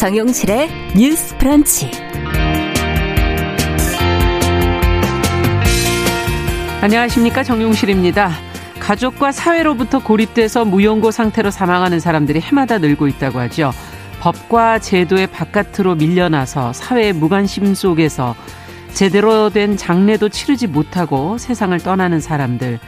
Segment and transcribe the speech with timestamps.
[0.00, 1.90] 정용실의 뉴스 프런치.
[6.80, 7.42] 안녕하십니까.
[7.42, 8.30] 정용실입니다.
[8.78, 13.72] 가족과 사회로부터 고립돼서 무용고 상태로 사망하는 사람들이 해마다 늘고 있다고 하죠.
[14.20, 18.34] 법과 제도의 바깥으로 밀려나서 사회의 무관심 속에서
[18.94, 22.78] 제대로 된 장례도 치르지 못하고 세상을 떠나는 사람들.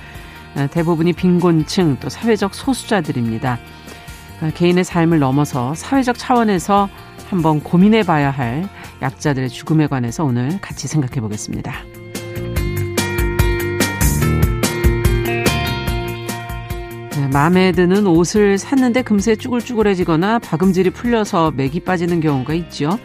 [0.70, 3.58] 대부분이 빈곤층 또 사회적 소수자들입니다.
[4.54, 6.88] 개인의 삶을 넘어서 사회적 차원에서
[7.32, 8.68] 한번 고민해 봐야 할
[9.00, 11.72] 약자들의 죽음에 관해서 오늘 같이 생각해 보겠습니다.
[17.16, 22.98] 네, 마음에 드는 옷을 샀는데 금세 쭈글쭈글해지거나 박음질이 풀려서 맥이 빠지는 경우가 있죠.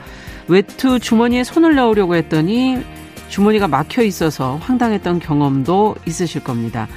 [0.49, 2.83] 외투 주머니에 손을 넣으려고 했더니
[3.29, 6.89] 주머니가 막혀 있어서 황당했던 경험도 있으실 겁니다.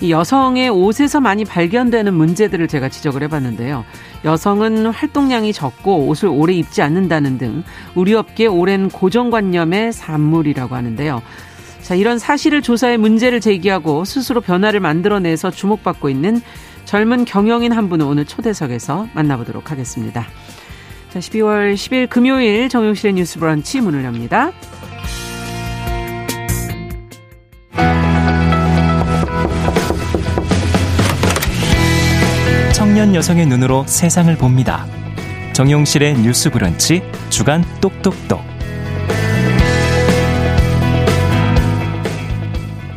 [0.00, 3.84] 이 여성의 옷에서 많이 발견되는 문제들을 제가 지적을 해봤는데요.
[4.24, 11.22] 여성은 활동량이 적고 옷을 오래 입지 않는다는 등 우리 업계 오랜 고정관념의 산물이라고 하는데요.
[11.80, 16.40] 자, 이런 사실을 조사해 문제를 제기하고 스스로 변화를 만들어내서 주목받고 있는
[16.84, 20.26] 젊은 경영인 한 분을 오늘 초대석에서 만나보도록 하겠습니다.
[21.10, 24.52] 자, 12월 10일 금요일 정용실의 뉴스 브런치 문을 엽니다.
[33.16, 34.84] 여성의 눈으로 세상을 봅니다.
[35.54, 38.42] 정용실의 뉴스 브런치 주간 똑똑똑.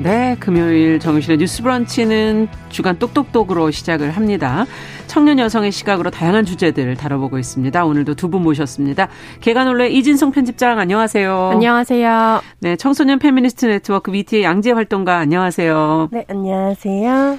[0.03, 4.65] 네, 금요일 정용실의 뉴스 브런치는 주간 똑똑똑으로 시작을 합니다.
[5.07, 7.85] 청년 여성의 시각으로 다양한 주제들을 다뤄보고 있습니다.
[7.85, 9.07] 오늘도 두 분 모셨습니다.
[9.39, 11.51] 계간홀로 이진송 편집장 안녕하세요.
[11.53, 12.41] 안녕하세요.
[12.59, 16.09] 네, 청소년 페미니스트 네트워크 위티의 양재 활동가 안녕하세요.
[16.11, 17.37] 네, 안녕하세요.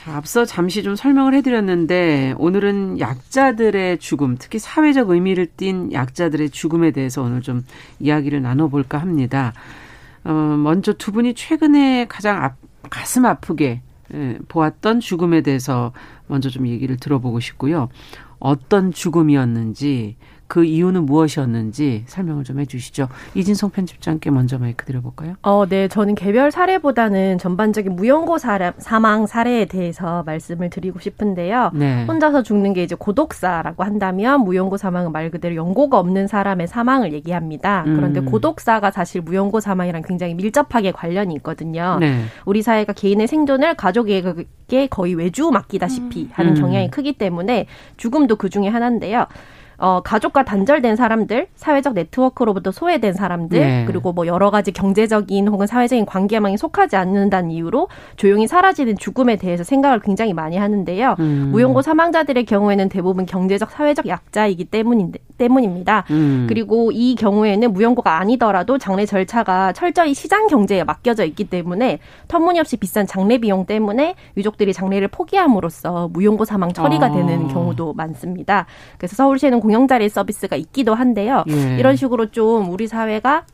[0.00, 6.90] 자, 앞서 잠시 좀 설명을 해드렸는데 오늘은 약자들의 죽음, 특히 사회적 의미를 띤 약자들의 죽음에
[6.90, 7.66] 대해서 오늘 좀
[7.98, 9.52] 이야기를 나눠볼까 합니다.
[10.24, 12.54] 어, 먼저 두 분이 최근에 가장 아,
[12.88, 13.82] 가슴 아프게
[14.14, 15.92] 예, 보았던 죽음에 대해서
[16.28, 17.90] 먼저 좀 얘기를 들어보고 싶고요.
[18.38, 20.16] 어떤 죽음이었는지
[20.50, 23.06] 그 이유는 무엇이었는지 설명을 좀 해주시죠.
[23.36, 25.34] 이진성 편집장께 먼저 마이크 드려볼까요?
[25.42, 25.86] 어, 네.
[25.86, 31.70] 저는 개별 사례보다는 전반적인 무연고 사람, 사망 사례에 대해서 말씀을 드리고 싶은데요.
[31.72, 32.04] 네.
[32.06, 37.84] 혼자서 죽는 게 이제 고독사라고 한다면 무연고 사망은 말 그대로 연고가 없는 사람의 사망을 얘기합니다.
[37.84, 38.24] 그런데 음.
[38.24, 41.98] 고독사가 사실 무연고 사망이랑 굉장히 밀접하게 관련이 있거든요.
[42.00, 42.24] 네.
[42.44, 46.60] 우리 사회가 개인의 생존을 가족에게 거의 외주 맡기다시피 하는 음.
[46.60, 47.66] 경향이 크기 때문에
[47.96, 49.26] 죽음도 그 중에 하나인데요.
[49.80, 53.84] 어, 가족과 단절된 사람들, 사회적 네트워크로부터 소외된 사람들, 네.
[53.86, 59.64] 그리고 뭐 여러 가지 경제적인 혹은 사회적인 관계망에 속하지 않는다는 이유로 조용히 사라지는 죽음에 대해서
[59.64, 61.16] 생각을 굉장히 많이 하는데요.
[61.18, 61.48] 음.
[61.50, 66.04] 무용고 사망자들의 경우에는 대부분 경제적, 사회적 약자이기 때문인데, 때문입니다.
[66.10, 66.46] 음.
[66.48, 71.98] 그리고 이 경우에는 무용고가 아니더라도 장례 절차가 철저히 시장 경제에 맡겨져 있기 때문에
[72.28, 77.12] 터무니없이 비싼 장례 비용 때문에 유족들이 장례를 포기함으로써 무용고 사망 처리가 어.
[77.12, 78.66] 되는 경우도 많습니다.
[78.98, 81.44] 그래서 서울시에는 공영 자리 서비스가 있기도 한데요.
[81.48, 81.76] 예.
[81.78, 83.44] 이런 식으로 좀 우리 사회가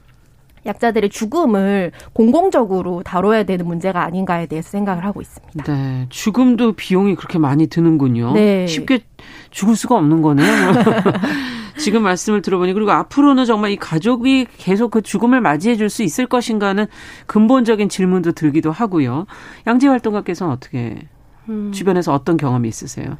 [0.64, 5.62] 약자들의 죽음을 공공적으로 다뤄야 되는 문제가 아닌가에 대해서 생각을 하고 있습니다.
[5.70, 8.32] 네, 죽음도 비용이 그렇게 많이 드는군요.
[8.32, 8.66] 네.
[8.66, 9.00] 쉽게
[9.50, 10.46] 죽을 수가 없는 거네요.
[11.76, 16.26] 지금 말씀을 들어보니 그리고 앞으로는 정말 이 가족이 계속 그 죽음을 맞이해 줄 수 있을
[16.26, 16.86] 것인가는
[17.26, 19.26] 근본적인 질문도 들기도 하고요.
[19.66, 20.96] 양재 활동가께서는 어떻게
[21.50, 21.70] 음.
[21.72, 23.18] 주변에서 어떤 경험이 있으세요?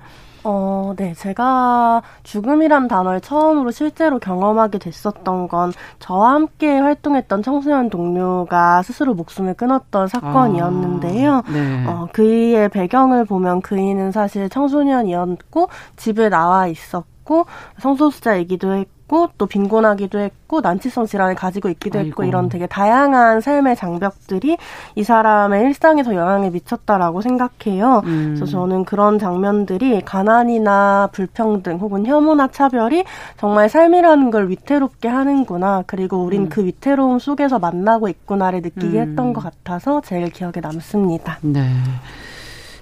[0.48, 1.12] 어, 네.
[1.14, 9.54] 제가 죽음이란 단어를 처음으로 실제로 경험하게 됐었던 건 저와 함께 활동했던 청소년 동료가 스스로 목숨을
[9.54, 11.34] 끊었던 사건이었는데요.
[11.34, 11.86] 아, 네.
[11.86, 17.46] 어, 그의 배경을 보면 그이는 사실 청소년이었고 집에 나와 있었고
[17.80, 22.08] 성소수자이기도 했고 했고 또 빈곤하기도 했고 난치성 질환을 가지고 있기도 아이고.
[22.08, 24.56] 했고 이런 되게 다양한 삶의 장벽들이
[24.94, 28.02] 이 사람의 일상에 더 영향을 미쳤다라고 생각해요.
[28.04, 28.34] 음.
[28.34, 33.04] 그래서 저는 그런 장면들이 가난이나 불평등 혹은 혐오나 차별이
[33.38, 35.84] 정말 삶이라는 걸 위태롭게 하는구나.
[35.86, 36.48] 그리고 우린 음.
[36.48, 39.10] 그 위태로움 속에서 만나고 있구나를 느끼게 음.
[39.10, 41.38] 했던 것 같아서 제일 기억에 남습니다.
[41.42, 41.62] 네.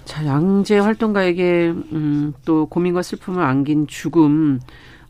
[0.04, 4.60] 자, 양재 활동가에게 음, 또 고민과 슬픔을 안긴 죽음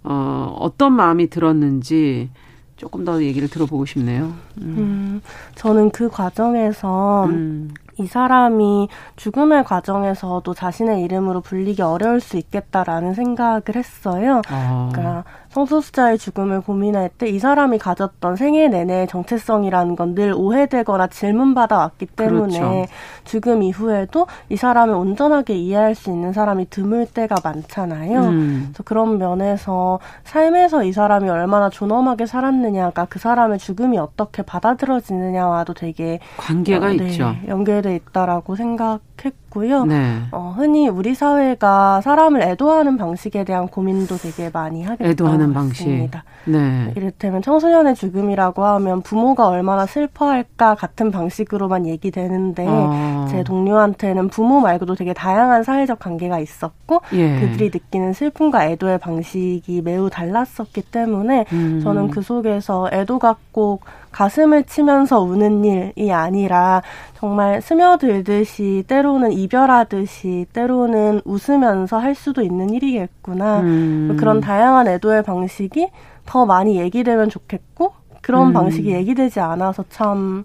[0.04, 2.30] 어, 어떤 마음이 들었는지
[2.76, 4.34] 조금 더 얘기를 들어보고 싶네요.
[4.58, 4.74] 음.
[4.78, 5.22] 음
[5.54, 7.70] 저는 그 과정에서 음.
[7.98, 14.42] 이 사람이 죽음의 과정에서도 자신의 이름으로 불리기 어려울 수 있겠다라는 생각을 했어요.
[14.48, 14.90] 아.
[14.92, 15.24] 그러니까
[15.54, 22.06] 성소수자의 죽음을 고민할 때 이 사람이 가졌던 생애 내내 정체성이라는 건 늘 오해되거나 질문받아 왔기
[22.06, 22.86] 때문에 그렇죠.
[23.24, 28.20] 죽음 이후에도 이 사람을 온전하게 이해할 수 있는 사람이 드물 때가 많잖아요.
[28.20, 28.64] 음.
[28.68, 36.20] 그래서 그런 면에서 삶에서 이 사람이 얼마나 존엄하게 살았느냐가 그 사람의 죽음이 어떻게 받아들여지느냐와도 되게
[36.36, 37.34] 관계가 어, 네, 있죠.
[37.48, 39.84] 연결돼 있다라고 생각 했고요.
[39.84, 40.20] 네.
[40.32, 46.10] 어, 흔히 우리 사회가 사람을 애도하는 방식에 대한 고민도 되게 많이 하게 애도하는 방식.
[46.46, 46.92] 네.
[46.96, 53.26] 이를테면 청소년의 죽음이라고 하면 부모가 얼마나 슬퍼할까 같은 방식으로만 얘기되는데 어.
[53.30, 57.40] 제 동료한테는 부모 말고도 되게 다양한 사회적 관계가 있었고 예.
[57.40, 61.80] 그들이 느끼는 슬픔과 애도의 방식이 매우 달랐었기 때문에 음.
[61.82, 63.84] 저는 그 속에서 애도가 꼭
[64.14, 66.82] 가슴을 치면서 우는 일이 아니라
[67.14, 73.60] 정말 스며들듯이 때로 는 이별하듯이 때로는 웃으면서 할 수도 있는 일이겠구나.
[73.60, 74.16] 음.
[74.18, 75.88] 그런 다양한 애도의 방식이
[76.26, 77.92] 더 많이 얘기되면 좋겠고
[78.22, 78.52] 그런 음.
[78.52, 80.44] 방식이 얘기되지 않아서 참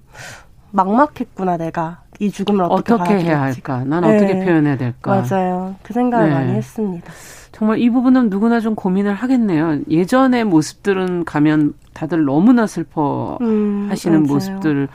[0.72, 3.84] 막막했구나 내가 이 죽음을 어떻게, 어떻게 해야 할까?
[3.86, 4.16] 난 네.
[4.16, 5.24] 어떻게 표현해야 될까?
[5.30, 5.76] 맞아요.
[5.82, 6.36] 그 생각을 네.
[6.36, 7.12] 많이 했습니다.
[7.52, 9.80] 정말 이 부분은 누구나 좀 고민을 하겠네요.
[9.90, 14.88] 예전의 모습들은 가면 다들 너무나 슬퍼 음, 하시는 모습들을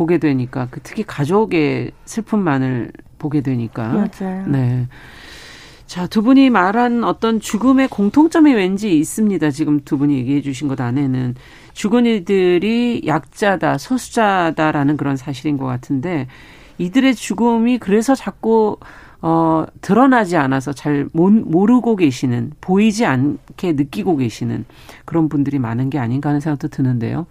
[0.00, 3.88] 보게 되니까 그 특히 가족의 슬픔만을 보게 되니까.
[3.88, 4.46] 맞아요.
[4.46, 4.88] 네.
[5.84, 9.50] 자, 두 분이 말한 어떤 죽음의 공통점이 왠지 있습니다.
[9.50, 11.34] 지금 두 분이 얘기해 주신 것 안에는
[11.74, 16.28] 죽은 이들이 약자다, 소수자다라는 그런 사실인 것 같은데
[16.78, 18.78] 이들의 죽음이 그래서 자꾸
[19.20, 24.64] 어, 드러나지 않아서 잘 모르고 계시는, 보이지 않게 느끼고 계시는
[25.04, 27.26] 그런 분들이 많은 게 아닌가 하는 생각도 드는데요.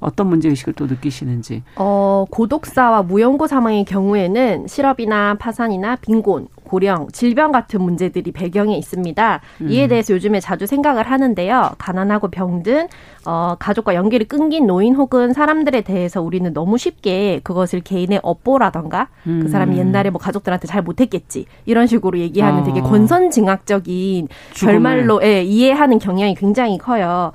[0.00, 1.62] 어떤 문제 의식을 또 느끼시는지.
[1.76, 9.40] 어, 고독사와 무연고 사망의 경우에는 실업이나 파산이나 빈곤, 고령, 질병 같은 문제들이 배경에 있습니다.
[9.62, 9.68] 음.
[9.70, 11.72] 이에 대해서 요즘에 자주 생각을 하는데요.
[11.78, 12.88] 가난하고 병든
[13.26, 19.30] 어, 가족과 연결이 끊긴 노인 혹은 사람들에 대해서 우리는 너무 쉽게 그것을 개인의 업보라던가 그
[19.30, 19.40] 음.
[19.42, 22.64] 그 사람이 옛날에 뭐 가족들한테 잘 못했겠지 이런 식으로 얘기하는 어.
[22.64, 27.32] 되게 권선징악적인 결말로 예, 이해하는 경향이 굉장히 커요.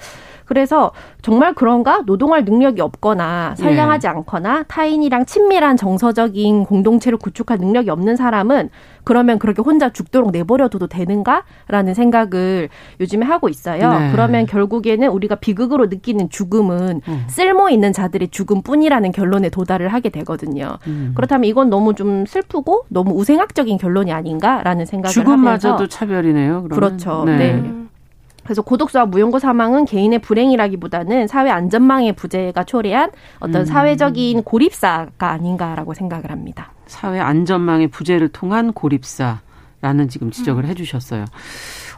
[0.54, 0.92] 그래서
[1.24, 4.12] 정말 그런가 노동할 능력이 없거나 선량하지 예.
[4.12, 8.70] 않거나 타인이랑 친밀한 정서적인 공동체를 구축할 능력이 없는 사람은
[9.04, 12.70] 그러면 그렇게 혼자 죽도록 내버려둬도 되는가라는 생각을
[13.00, 13.98] 요즘에 하고 있어요.
[13.98, 14.12] 네.
[14.12, 17.24] 그러면 결국에는 우리가 비극으로 느끼는 죽음은 음.
[17.28, 20.78] 쓸모 있는 자들의 죽음뿐이라는 결론에 도달을 하게 되거든요.
[20.86, 21.14] 음.
[21.16, 26.62] 그렇다면 이건 너무 좀 슬프고 너무 우생학적인 결론이 아닌가라는 생각을 죽음마저도 차별이네요.
[26.62, 26.70] 그러면.
[26.70, 27.24] 그렇죠.
[27.26, 27.54] 네.
[27.54, 27.84] 네.
[28.44, 33.66] 그래서 고독사와 무용고 사망은 개인의 불행이라기보다는 사회 안전망의 부재가 초래한 어떤 음.
[33.66, 36.72] 사회적인 고립사가 아닌가라고 생각을 합니다.
[36.86, 40.70] 사회 안전망의 부재를 통한 고립사라는 지금 지적을 음.
[40.70, 41.26] 해주셨어요.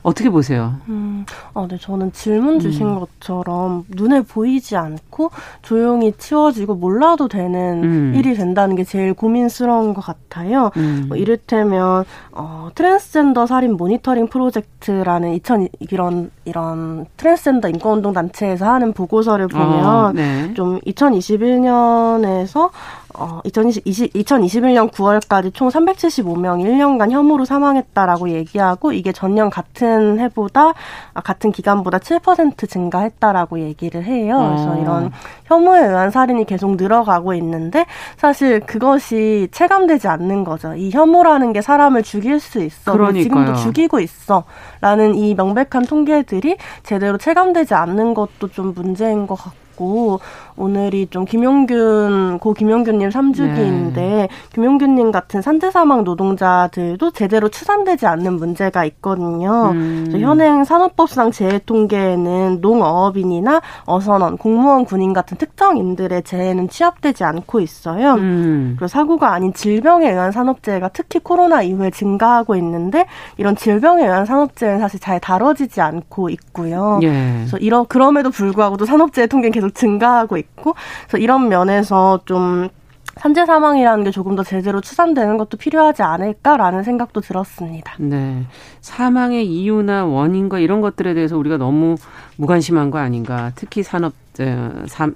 [0.05, 0.75] 어떻게 보세요?
[0.87, 1.25] 음,
[1.55, 2.99] 아, 네, 저는 질문 주신 음.
[2.99, 5.31] 것처럼 눈에 보이지 않고
[5.63, 8.13] 조용히 치워지고 몰라도 되는 음.
[8.15, 10.69] 일이 된다는 게 제일 고민스러운 것 같아요.
[10.77, 11.05] 음.
[11.07, 19.47] 뭐 이를테면 어, 트랜스젠더 살인 모니터링 프로젝트라는 2000 이런 이런 트랜스젠더 인권운동 단체에서 하는 보고서를
[19.47, 20.53] 보면 어, 네.
[20.53, 22.69] 좀 2021년에서
[23.17, 30.73] 어, 2020, 2021년 9월까지 총 375명이 1년간 혐오로 사망했다라고 얘기하고 이게 전년 같은 해보다
[31.13, 34.53] 아, 같은 기간보다 7% 증가했다라고 얘기를 해요.
[34.55, 34.81] 그래서 어.
[34.81, 35.11] 이런
[35.45, 37.85] 혐오에 의한 살인이 계속 늘어가고 있는데
[38.17, 40.75] 사실 그것이 체감되지 않는 거죠.
[40.75, 42.93] 이 혐오라는 게 사람을 죽일 수 있어.
[42.93, 43.23] 그러니까요.
[43.23, 50.19] 지금도 죽이고 있어.라는 이 명백한 통계들이 제대로 체감되지 않는 것도 좀 문제인 것 같고.
[50.57, 54.27] 오늘이 좀 김용균 고 김용균님 3주기인데 네.
[54.53, 59.71] 김용균님 같은 산재 사망 노동자들도 제대로 추산되지 않는 문제가 있거든요.
[59.71, 60.13] 음.
[60.17, 68.13] 현행 산업법상 재해 통계에는 농어업인이나 어선원, 공무원, 군인 같은 특정인들의 재해는 취합되지 않고 있어요.
[68.13, 68.75] 음.
[68.77, 73.05] 그리고 사고가 아닌 질병에 의한 산업재해가 특히 코로나 이후에 증가하고 있는데
[73.37, 76.99] 이런 질병에 의한 산업재해는 사실 잘 다뤄지지 않고 있고요.
[77.03, 77.33] 예.
[77.39, 82.69] 그래서 이런 그럼에도 불구하고 도 산업재해 통계는 계속 계속 증가하고 있고 그래서 이런 면에서 좀
[83.17, 87.93] 산재 사망이라는 게 조금 더 제대로 추산되는 것도 필요하지 않을까라는 생각도 들었습니다.
[87.97, 88.45] 네.
[88.81, 91.95] 사망의 이유나 원인과 이런 것들에 대해서 우리가 너무
[92.35, 93.51] 무관심한 거 아닌가.
[93.55, 94.13] 특히 산업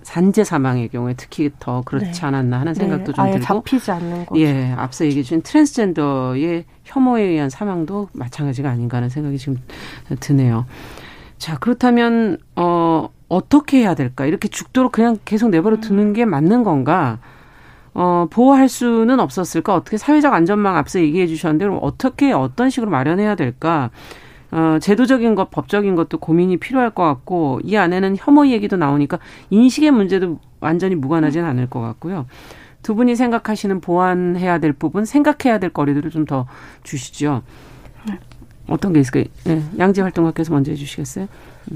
[0.01, 2.25] 산재 사망의 경우에 특히 더 그렇지 네.
[2.25, 3.13] 않았나 하는 생각도 네.
[3.13, 4.39] 좀 아예 들고 잡히지 않는 거죠.
[4.39, 9.57] 예, 앞서 얘기해 주신 트랜스젠더의 혐오에 의한 사망도 마찬가지가 아닌가 하는 생각이 지금
[10.21, 10.65] 드네요.
[11.37, 14.25] 자, 그렇다면 어 어떻게 해야 될까?
[14.25, 17.19] 이렇게 죽도록 그냥 계속 내버려 두는 게 맞는 건가?
[17.93, 19.75] 어, 보호할 수는 없었을까?
[19.75, 23.89] 어떻게 사회적 안전망 앞서 얘기해 주셨는데 그럼 어떻게 어떤 식으로 마련해야 될까?
[24.51, 29.19] 어, 제도적인 것, 법적인 것도 고민이 필요할 것 같고 이 안에는 혐오 얘기도 나오니까
[29.51, 32.25] 인식의 문제도 완전히 무관하지는 않을 것 같고요.
[32.81, 36.47] 두 분이 생각하시는 보완해야 될 부분, 생각해야 될 거리들을 좀 더
[36.83, 37.43] 주시죠.
[38.69, 39.25] 어떤 게 있을까요?
[39.45, 41.27] 네, 양재 활동가께서 먼저 해주시겠어요?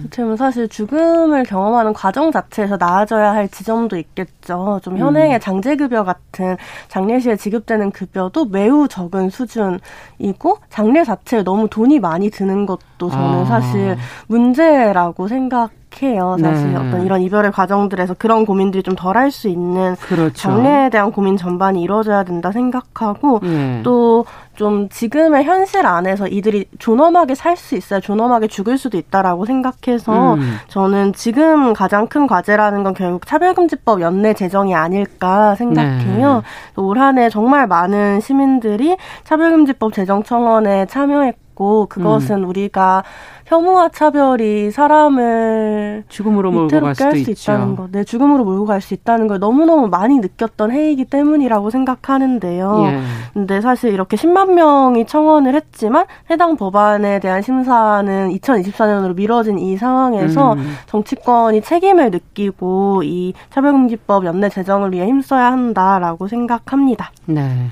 [0.10, 4.80] 저는 사실 죽음을 경험하는 과정 자체에서 나아져야 할 지점도 있겠죠.
[4.84, 5.40] 좀 현행의 음.
[5.40, 6.58] 장제급여 같은
[6.88, 13.42] 장례 시에 지급되는 급여도 매우 적은 수준이고 장례 자체에 너무 돈이 많이 드는 것도 저는
[13.42, 13.46] 아.
[13.46, 13.98] 사실
[14.28, 15.72] 문제라고 생각.
[16.02, 16.36] 해요.
[16.40, 16.76] 사실 네.
[16.76, 20.34] 어떤 이런 이별의 과정들에서 그런 고민들이 좀 덜 할 수 있는 그렇죠.
[20.34, 23.82] 장래에 대한 고민 전반이 이루어져야 된다 생각하고 네.
[23.84, 30.56] 또좀 지금의 현실 안에서 이들이 존엄하게 살 수 있어야 존엄하게 죽을 수도 있다라고 생각해서 음.
[30.68, 36.42] 저는 지금 가장 큰 과제라는 건 결국 차별금지법 연내 제정이 아닐까 생각해요.
[36.76, 36.82] 네.
[36.82, 42.50] 올한 해 정말 많은 시민들이 차별금지법 제정 청원에 참여했고 그것은 음.
[42.50, 43.04] 우리가
[43.46, 48.94] 혐오와 차별이 사람을 죽음으로 몰고 갈 수도 수 있다는 거, 네, 죽음으로 몰고 갈 수
[48.94, 52.84] 있다는 걸 너무너무 많이 느꼈던 해이기 때문이라고 생각하는데요.
[52.86, 53.00] 예.
[53.34, 60.54] 근데 사실 이렇게 10만 명이 청원을 했지만 해당 법안에 대한 심사는 2024년으로 미뤄진 이 상황에서
[60.54, 60.76] 음.
[60.88, 67.12] 정치권이 책임을 느끼고 이 차별금지법 연내 제정을 위해 힘써야 한다라고 생각합니다.
[67.26, 67.70] 네.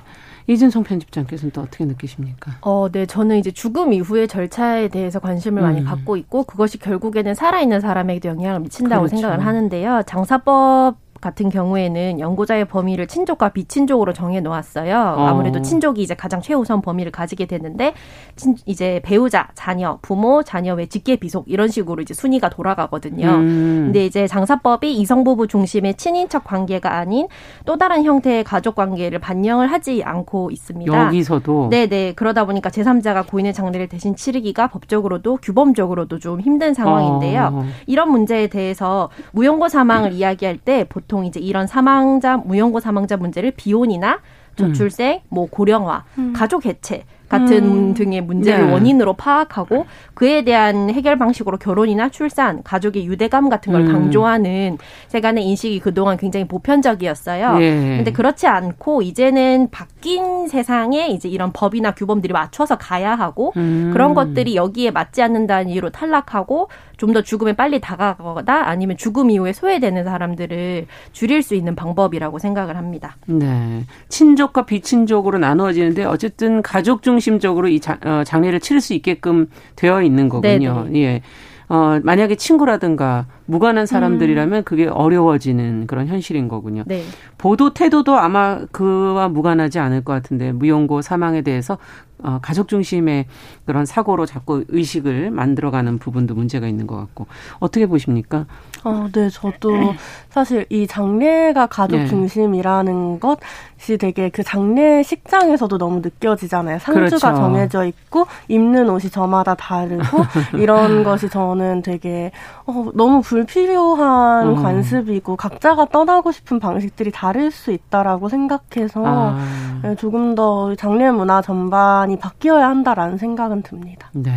[0.47, 2.53] 이진성 편집장께서는 또 어떻게 느끼십니까?
[2.61, 5.63] 어, 네, 저는 이제 죽음 이후의 절차에 대해서 관심을 음.
[5.63, 9.17] 많이 갖고 있고 그것이 결국에는 살아있는 사람에게도 영향을 미친다고 그렇죠.
[9.17, 10.03] 생각을 하는데요.
[10.05, 14.95] 장사법 같은 경우에는 연고자의 범위를 친족과 비친족으로 정해 놓았어요.
[15.17, 15.27] 어.
[15.27, 17.93] 아무래도 친족이 이제 가장 최우선 범위를 가지게 되는데
[18.35, 23.27] 친, 이제 배우자, 자녀, 부모, 자녀 외 직계 비속 이런 식으로 이제 순위가 돌아가거든요.
[23.27, 23.83] 음.
[23.85, 27.27] 근데 이제 장사법이 이성 부부 중심의 친인척 관계가 아닌
[27.65, 31.05] 또 다른 형태의 가족 관계를 반영을 하지 않고 있습니다.
[31.05, 32.13] 여기서도 네, 네.
[32.15, 37.49] 그러다 보니까 제3자가 고인의 장례를 대신 치르기가 법적으로도 규범적으로도 좀 힘든 상황인데요.
[37.53, 37.65] 어.
[37.85, 43.51] 이런 문제에 대해서 무용고 사망을 이야기할 때 보통 보통 이제 이런 사망자 무연고 사망자 문제를
[43.51, 44.21] 비혼이나
[44.55, 45.19] 저출생, 음.
[45.27, 46.33] 뭐 고령화, 음.
[46.33, 47.93] 가족 해체 같은 음.
[47.93, 48.73] 등의 문제를 네.
[48.73, 53.91] 원인으로 파악하고 그에 대한 해결 방식으로 결혼이나 출산, 가족의 유대감 같은 걸 음.
[53.93, 57.61] 강조하는 세간의 인식이 그동안 굉장히 보편적이었어요.
[57.61, 57.69] 예.
[57.97, 63.91] 근데 그렇지 않고 이제는 바뀐 세상에 이제 이런 법이나 규범들이 맞춰서 가야 하고 음.
[63.93, 69.51] 그런 것들이 여기에 맞지 않는다는 이유로 탈락하고 좀 더 죽음에 빨리 다가가거나 아니면 죽음 이후에
[69.53, 73.17] 소외되는 사람들을 줄일 수 있는 방법이라고 생각을 합니다.
[73.25, 73.83] 네.
[74.07, 80.01] 친족과 비친족으로 나누어지는데 어쨌든 가족 중 중심적으로 이 자, 어, 장례를 치를 수 있게끔 되어
[80.01, 80.85] 있는 거군요.
[80.85, 80.99] 네네.
[80.99, 81.21] 예.
[81.69, 84.63] 어, 만약에 친구라든가 무관한 사람들이라면 음.
[84.65, 86.83] 그게 어려워지는 그런 현실인 거군요.
[86.85, 87.03] 네.
[87.37, 91.77] 보도 태도도 아마 그와 무관하지 않을 것 같은데 무용고 사망에 대해서
[92.23, 93.25] 어, 가족 중심의
[93.65, 97.27] 그런 사고로 자꾸 의식을 만들어가는 부분도 문제가 있는 것 같고
[97.59, 98.45] 어떻게 보십니까?
[98.83, 99.93] 어, 네, 저도
[100.29, 102.07] 사실 이 장례가 가족 네.
[102.07, 106.79] 중심이라는 것이 되게 그 장례식장에서도 너무 느껴지잖아요.
[106.79, 107.19] 상주가 그렇죠.
[107.19, 110.23] 정해져 있고 입는 옷이 저마다 다르고
[110.57, 112.31] 이런 것이 저는 되게
[112.65, 114.55] 어, 너무 불필요한 음.
[114.55, 119.37] 관습이고 각자가 떠나고 싶은 방식들이 다를 수 있다라고 생각해서 아.
[119.83, 124.09] 네, 조금 더 장례 문화 전반 이 바뀌어야 한다라는 생각은 듭니다.
[124.13, 124.31] 네.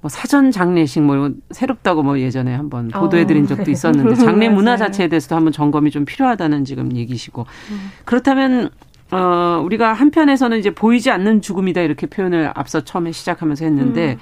[0.00, 3.46] 뭐 사전 장례식 뭐 새롭다고 뭐 예전에 한번 보도해 드린 어.
[3.46, 7.90] 적도 있었는데 장례 문화 자체에 대해서도 한번 점검이 좀 필요하다는 지금 얘기시고 음.
[8.04, 8.68] 그렇다면
[9.10, 14.18] 어 우리가 한편에서는 이제 보이지 않는 죽음이다 이렇게 표현을 앞서 처음에 시작하면서 했는데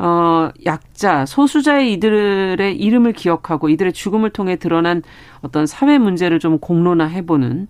[0.00, 0.04] 음.
[0.04, 5.02] 어 약자 소수자의 이들의 이름을 기억하고 이들의 죽음을 통해 드러난
[5.40, 7.68] 어떤 사회 문제를 좀 공론화해 보는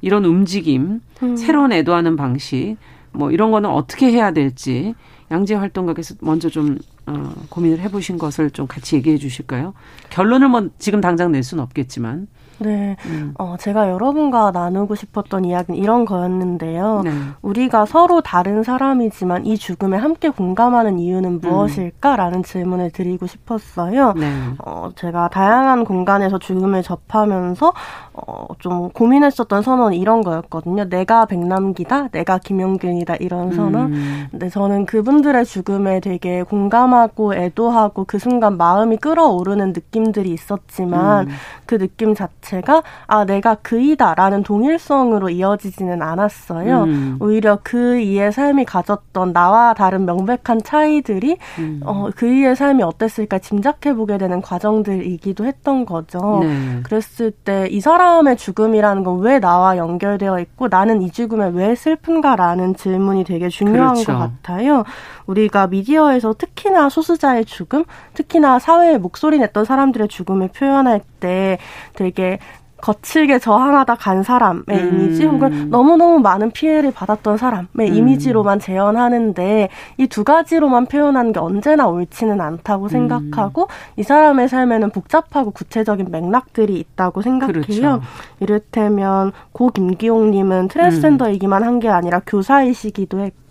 [0.00, 1.36] 이런 움직임, 음.
[1.36, 2.76] 새로운 애도하는 방식
[3.16, 4.94] 뭐 이런 거는 어떻게 해야 될지
[5.30, 9.74] 양재 활동가께서 먼저 좀 어, 고민을 해보신 것을 좀 같이 얘기해 주실까요?
[10.10, 12.28] 결론을 뭐 지금 당장 낼 수는 없겠지만.
[12.58, 12.96] 네.
[13.06, 13.34] 음.
[13.38, 17.02] 어, 제가 여러분과 나누고 싶었던 이야기는 이런 거였는데요.
[17.04, 17.10] 네.
[17.42, 21.40] 우리가 서로 다른 사람이지만 이 죽음에 함께 공감하는 이유는 음.
[21.42, 22.42] 무엇일까라는 음.
[22.42, 24.14] 질문을 드리고 싶었어요.
[24.14, 24.32] 네.
[24.64, 27.72] 어, 제가 다양한 공간에서 죽음을 접하면서
[28.16, 30.88] 어, 좀 고민했었던 선언이 이런 거였거든요.
[30.88, 33.92] 내가 백남기다, 내가 김영균이다 이런 선언.
[33.92, 34.26] 음.
[34.30, 41.34] 근데 저는 그분들의 죽음에 되게 공감하고 애도하고 그 순간 마음이 끌어오르는 느낌들이 있었지만 음.
[41.66, 46.84] 그 느낌 자체가 아 내가 그이다라는 동일성으로 이어지지는 않았어요.
[46.84, 47.16] 음.
[47.20, 51.80] 오히려 그 이의 삶이 가졌던 나와 다른 명백한 차이들이 음.
[51.84, 56.40] 어, 그 이의 삶이 어땠을까 짐작해 보게 되는 과정들이기도 했던 거죠.
[56.42, 56.80] 네.
[56.82, 61.74] 그랬을 때 이 사람 사람의 죽음이라는 건 왜 나와 연결되어 있고 나는 이 죽음에 왜
[61.74, 64.12] 슬픈가라는 질문이 되게 중요한 그렇죠.
[64.12, 64.84] 것 같아요.
[65.26, 67.84] 우리가 미디어에서 특히나 소수자의 죽음,
[68.14, 71.58] 특히나 사회에 목소리 냈던 사람들의 죽음을 표현할 때
[71.94, 72.38] 되게
[72.80, 75.00] 거칠게 저항하다 간 사람의 음.
[75.00, 77.94] 이미지 혹은 너무너무 많은 피해를 받았던 사람의 음.
[77.94, 79.68] 이미지로만 재현하는데
[79.98, 82.88] 이 두 가지로만 표현하는 게 언제나 옳지는 않다고 음.
[82.88, 83.68] 생각하고 음.
[83.96, 87.52] 이 사람의 삶에는 복잡하고 구체적인 맥락들이 있다고 생각해요.
[87.62, 88.00] 그렇죠.
[88.40, 93.45] 이를테면 고 김기용님은 트랜스젠더이기만 한 게 아니라 교사이시기도 했고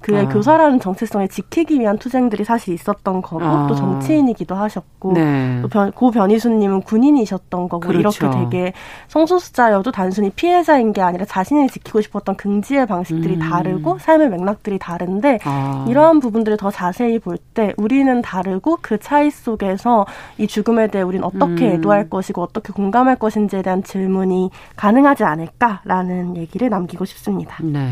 [0.00, 0.28] 그의 아.
[0.28, 3.66] 교사라는 정체성을 지키기 위한 투쟁들이 사실 있었던 거고 아.
[3.66, 5.62] 또 정치인이기도 하셨고 네.
[5.62, 8.26] 또 고 변희수님은 군인이셨던 거고 그렇죠.
[8.26, 8.72] 이렇게 되게
[9.08, 13.38] 성소수자여도 단순히 피해자인 게 아니라 자신을 지키고 싶었던 긍지의 방식들이 음.
[13.40, 15.86] 다르고 삶의 맥락들이 다른데 아.
[15.88, 20.06] 이러한 부분들을 더 자세히 볼 때 우리는 다르고 그 차이 속에서
[20.38, 21.72] 이 죽음에 대해 우리는 어떻게 음.
[21.76, 27.56] 애도할 것이고 어떻게 공감할 것인지에 대한 질문이 가능하지 않을까라는 얘기를 남기고 싶습니다.
[27.62, 27.88] 네.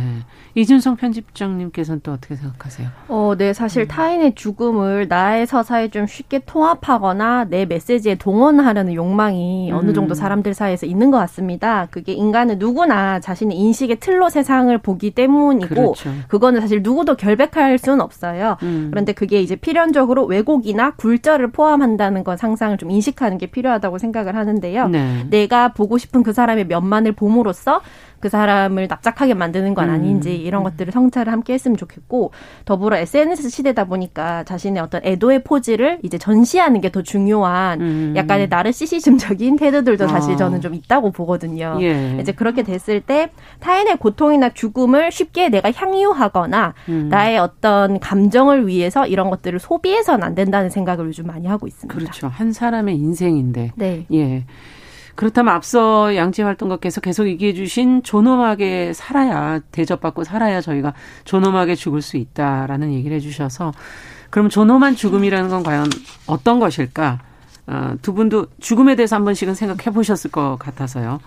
[0.54, 2.88] 이준성 편집장 님께서는 또 어떻게 생각하세요?
[3.08, 3.88] 어, 네, 사실 음.
[3.88, 9.76] 타인의 죽음을 나의 서사에 좀 쉽게 통합하거나 내 메시지에 동원하려는 욕망이 음.
[9.76, 11.86] 어느 정도 사람들 사이에서 있는 것 같습니다.
[11.90, 16.10] 그게 인간은 누구나 자신의 인식의 틀로 세상을 보기 때문이고 그렇죠.
[16.28, 18.56] 그거는 사실 누구도 결백할 수는 없어요.
[18.62, 18.88] 음.
[18.90, 24.88] 그런데 그게 이제 필연적으로 왜곡이나 굴절을 포함한다는 건 상상을 좀 인식하는 게 필요하다고 생각을 하는데요.
[24.88, 25.26] 네.
[25.30, 27.80] 내가 보고 싶은 그 사람의 면만을 봄으로써
[28.18, 29.94] 그 사람을 납작하게 만드는 건 음.
[29.94, 30.64] 아닌지 이런 음.
[30.64, 32.32] 것들을 성찰을 함께 했으면 좋겠고
[32.64, 38.14] 더불어 SNS 시대다 보니까 자신의 어떤 애도의 포즈를 이제 전시하는 게 더 중요한 음.
[38.16, 40.36] 약간의 나르시시즘적인 태도들도 사실 아.
[40.36, 41.78] 저는 좀 있다고 보거든요.
[41.82, 42.16] 예.
[42.20, 43.30] 이제 그렇게 됐을 때
[43.60, 47.08] 타인의 고통이나 죽음을 쉽게 내가 향유하거나 음.
[47.10, 51.94] 나의 어떤 감정을 위해서 이런 것들을 소비해서는 안 된다는 생각을 요즘 많이 하고 있습니다.
[51.94, 52.28] 그렇죠.
[52.28, 53.72] 한 사람의 인생인데.
[53.76, 54.06] 네.
[54.12, 54.44] 예.
[55.16, 60.94] 그렇다면 앞서 양지 활동가께서 계속 얘기해 주신 존엄하게 살아야 대접받고 살아야 저희가
[61.24, 63.72] 존엄하게 죽을 수 있다라는 얘기를 해 주셔서
[64.30, 65.88] 그럼 존엄한 죽음이라는 건 과연
[66.26, 67.20] 어떤 것일까?
[67.68, 71.20] 어, 두 분도 죽음에 대해서 한 번씩은 생각해 보셨을 것 같아서요.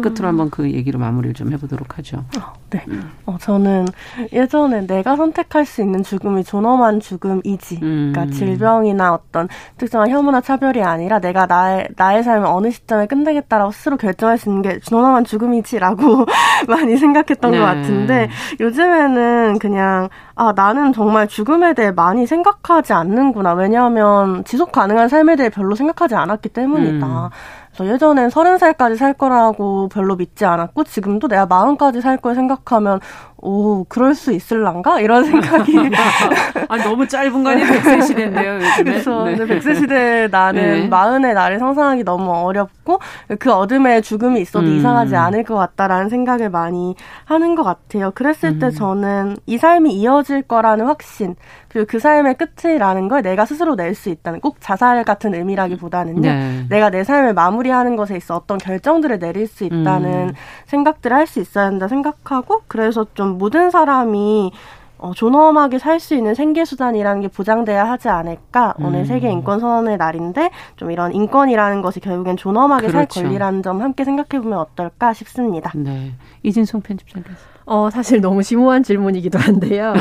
[0.00, 2.18] 끝으로 한번 그 얘기로 마무리를 좀 해보도록 하죠.
[2.38, 2.84] 어, 네.
[2.88, 3.10] 음.
[3.26, 3.86] 어, 저는
[4.32, 7.80] 예전에 내가 선택할 수 있는 죽음이 존엄한 죽음이지.
[7.80, 8.12] 그러니까 음.
[8.12, 13.96] 그러니까 질병이나 어떤 특정한 혐오나 차별이 아니라 내가 나의, 나의 삶을 어느 시점에 끝내겠다라고 스스로
[13.96, 16.26] 결정할 수 있는 게 존엄한 죽음이지라고
[16.68, 17.58] 많이 생각했던 네.
[17.58, 18.28] 것 같은데
[18.60, 23.54] 요즘에는 그냥 아, 나는 정말 죽음에 대해 많이 생각하지 않는구나.
[23.54, 27.06] 왜냐하면 지속 가능한 삶에 대해 별로 생각하지 않았기 때문이다.
[27.06, 27.30] 음.
[27.76, 33.00] 그래서 예전엔 서른 살까지 살 거라고 별로 믿지 않았고 지금도 내가 마흔까지 살 걸 생각하면
[33.46, 35.00] 오, 그럴 수 있을란가?
[35.00, 35.76] 이런 생각이.
[36.68, 37.66] 아, 너무 짧은 거 아니에요?
[37.72, 38.82] 백세 시대인데요, 요즘에.
[38.84, 39.46] 그래서 네.
[39.46, 40.88] 백세 시대 나는 네.
[40.88, 43.00] 마흔의 나를 상상하기 너무 어렵고
[43.38, 44.76] 그 어둠에 죽음이 있어도 음.
[44.78, 46.94] 이상하지 않을 것 같다라는 생각을 많이
[47.26, 48.12] 하는 것 같아요.
[48.12, 48.70] 그랬을 때 음.
[48.70, 51.36] 저는 이 삶이 이어질 거라는 확신,
[51.68, 56.20] 그리고 그 삶의 끝이라는 걸 내가 스스로 낼 수 있다는 꼭 자살 같은 의미라기보다는요.
[56.22, 56.66] 네.
[56.70, 60.34] 내가 내 삶을 마무리하는 것에 있어 어떤 결정들을 내릴 수 있다는 음.
[60.66, 64.52] 생각들을 할 수 있어야 한다 생각하고 그래서 좀 모든 사람이
[64.98, 68.74] 어, 존엄하게 살 수 있는 생계 수단이라는 게 보장돼야 하지 않을까.
[68.80, 68.86] 음.
[68.86, 73.14] 오늘 세계 인권 선언의 날인데 좀 이런 인권이라는 것이 결국엔 존엄하게 그렇죠.
[73.14, 75.72] 살 권리라는 점 함께 생각해 보면 어떨까 싶습니다.
[75.74, 76.12] 네.
[76.42, 77.53] 이진송 편집장께서.
[77.66, 79.94] 어, 사실 너무 심오한 질문이기도 한데요.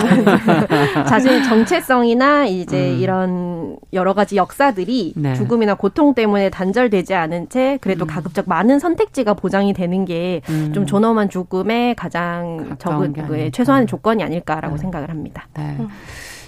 [1.07, 2.99] 자신의 정체성이나 이제 음.
[2.99, 5.33] 이런 여러 가지 역사들이 네.
[5.35, 8.07] 죽음이나 고통 때문에 단절되지 않은 채 그래도 음.
[8.07, 10.85] 가급적 많은 선택지가 보장이 되는 게좀 음.
[10.85, 14.81] 존엄한 죽음의 가장 적은 그 최소한의 조건이 아닐까라고 네.
[14.81, 15.47] 생각을 합니다.
[15.55, 15.77] 네.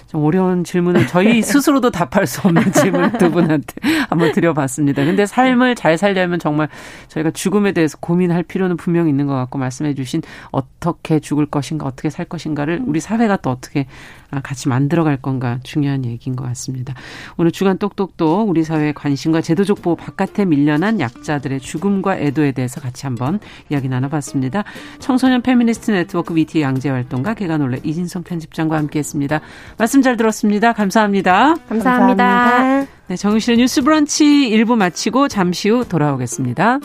[0.06, 0.16] 음.
[0.16, 3.74] 좀 어려운 질문을 저희 스스로도 답할 수 없는 질문 두 분한테
[4.08, 5.04] 한번 드려봤습니다.
[5.04, 6.68] 근데 삶을 잘 살려면 정말
[7.08, 12.10] 저희가 죽음에 대해서 고민할 필요는 분명히 있는 것 같고 말씀해 주신 어떻게 죽을 것인가 어떻게
[12.10, 13.86] 살 것인가를 우리 사회가 또 어떻게
[14.30, 16.94] 아, 같이 만들어갈 건가 중요한 얘기인 것 같습니다.
[17.36, 23.06] 오늘 주간 똑똑똑 우리 사회의 관심과 제도적 보호 바깥에 밀려난 약자들의 죽음과 애도에 대해서 같이
[23.06, 23.38] 한번
[23.70, 24.64] 이야기 나눠봤습니다.
[24.98, 29.40] 청소년 페미니스트 네트워크 위티 양재 활동가 계간홀로 이진송 편집장과 함께했습니다.
[29.78, 30.72] 말씀 잘 들었습니다.
[30.72, 31.56] 감사합니다.
[31.68, 32.24] 감사합니다.
[32.24, 32.92] 감사합니다.
[33.08, 36.80] 네, 정용실의 뉴스 브런치 1부 마치고 잠시 후 돌아오겠습니다.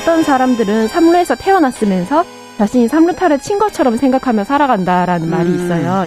[0.00, 2.24] 어떤 사람들은 삼루에서 태어났으면서
[2.58, 5.30] 자신이 삼루타를 친 것처럼 생각하며 살아간다라는 음.
[5.30, 6.06] 말이 있어요.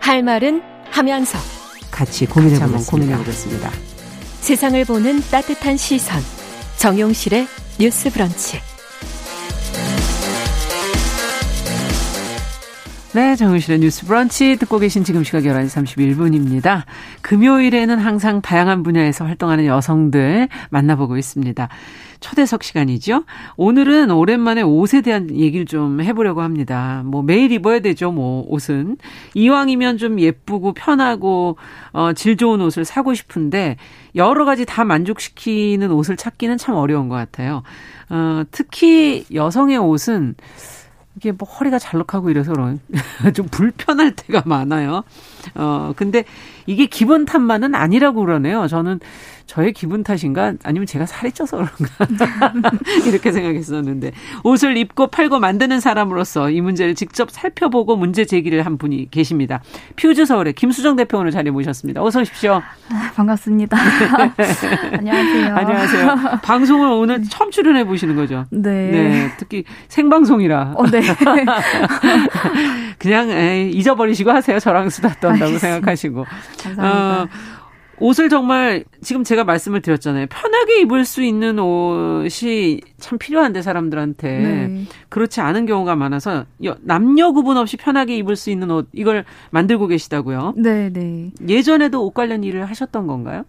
[0.00, 1.38] 할 말은 하면서
[1.90, 3.70] 같이 고민해 한번 고민해 보겠습니다.
[4.40, 6.22] 세상을 보는 따뜻한 시선.
[6.76, 7.46] 정용실의
[7.78, 8.60] 뉴스 브런치.
[13.18, 16.84] 네, 정은실의 뉴스 브런치 듣고 계신 지금 시각 11시 31분입니다.
[17.22, 21.68] 금요일에는 항상 다양한 분야에서 활동하는 여성들 만나보고 있습니다.
[22.20, 23.24] 초대석 시간이죠.
[23.56, 27.02] 오늘은 오랜만에 옷에 대한 얘기를 좀 해보려고 합니다.
[27.06, 28.98] 뭐 매일 입어야 되죠, 뭐 옷은.
[29.34, 31.56] 이왕이면 좀 예쁘고 편하고
[31.90, 33.78] 어, 질 좋은 옷을 사고 싶은데
[34.14, 37.64] 여러 가지 다 만족시키는 옷을 찾기는 참 어려운 것 같아요.
[38.10, 40.36] 어, 특히 여성의 옷은
[41.18, 42.52] 이게 뭐 허리가 잘록하고 이래서
[43.34, 45.02] 좀 불편할 때가 많아요.
[45.56, 46.24] 어, 근데
[46.68, 48.66] 이게 기분 탓만은 아니라고 그러네요.
[48.66, 49.00] 저는
[49.46, 52.70] 저의 기분 탓인가 아니면 제가 살이 쪄서 그런가
[53.08, 54.12] 이렇게 생각했었는데
[54.44, 59.62] 옷을 입고 팔고 만드는 사람으로서 이 문제를 직접 살펴보고 문제 제기를 한 분이 계십니다.
[59.96, 62.02] 퓨즈 서울의 김수정 대표 오늘 자리에 모셨습니다.
[62.02, 62.60] 어서 오십시오.
[62.90, 63.74] 아, 반갑습니다.
[64.92, 65.56] 안녕하세요.
[65.56, 66.16] 안녕하세요.
[66.42, 68.44] 방송을 오늘 처음 출연해 보시는 거죠?
[68.50, 68.90] 네.
[68.90, 69.30] 네.
[69.38, 70.74] 특히 생방송이라.
[70.76, 71.00] 어, 네.
[72.98, 74.58] 그냥 에이, 잊어버리시고 하세요.
[74.58, 76.26] 저랑 수다 떤다고 생각하시고.
[76.58, 77.22] 감사합니다.
[77.22, 77.28] 어,
[78.00, 80.26] 옷을 정말 지금 제가 말씀을 드렸잖아요.
[80.28, 84.84] 편하게 입을 수 있는 옷이 참 필요한데 사람들한테 네.
[85.08, 86.44] 그렇지 않은 경우가 많아서
[86.80, 90.54] 남녀 구분 없이 편하게 입을 수 있는 옷 이걸 만들고 계시다고요.
[90.56, 91.32] 네, 네.
[91.48, 93.44] 예전에도 옷 관련 일을 하셨던 건가요?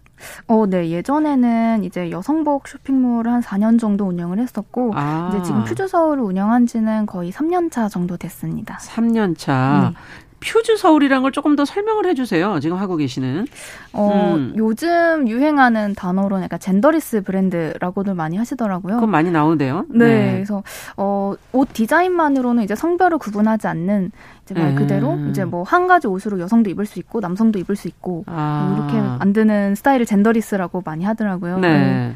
[0.48, 0.90] 어, 네.
[0.90, 5.30] 예전에는 이제 여성복 쇼핑몰을 한 4년 정도 운영을 했었고 아.
[5.32, 8.78] 이제 지금 퓨즈 서울을 운영한 지는 거의 3년 차 정도 됐습니다.
[8.78, 9.92] 3년 차.
[9.94, 10.00] 네.
[10.40, 12.60] 퓨즈 서울이라는 걸 조금 더 설명을 해주세요.
[12.60, 13.46] 지금 하고 계시는.
[13.92, 14.54] 어, 음.
[14.56, 18.96] 요즘 유행하는 단어로 약간 젠더리스 브랜드라고들 많이 하시더라고요.
[18.96, 19.84] 그건 많이 나오는데요.
[19.88, 20.32] 네, 네.
[20.34, 20.62] 그래서
[20.96, 24.10] 어, 옷 디자인만으로는 이제 성별을 구분하지 않는
[24.44, 25.28] 이제 말 그대로 음.
[25.30, 28.74] 이제 뭐 한 가지 옷으로 여성도 입을 수 있고 남성도 입을 수 있고 아.
[28.76, 31.58] 이렇게 만드는 스타일을 젠더리스라고 많이 하더라고요.
[31.58, 31.68] 네.
[31.78, 32.14] 네.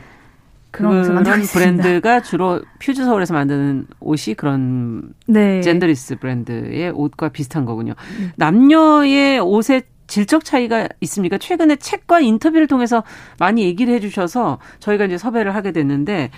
[0.74, 5.60] 그런, 그런 브랜드가 주로 퓨즈 서울에서 만드는 옷이 그런 네.
[5.60, 7.94] 젠더리스 브랜드의 옷과 비슷한 거군요.
[8.18, 8.32] 음.
[8.36, 11.38] 남녀의 옷의 질적 차이가 있습니까?
[11.38, 13.04] 최근에 책과 인터뷰를 통해서
[13.38, 16.30] 많이 얘기를 해주셔서 저희가 이제 섭외를 하게 됐는데,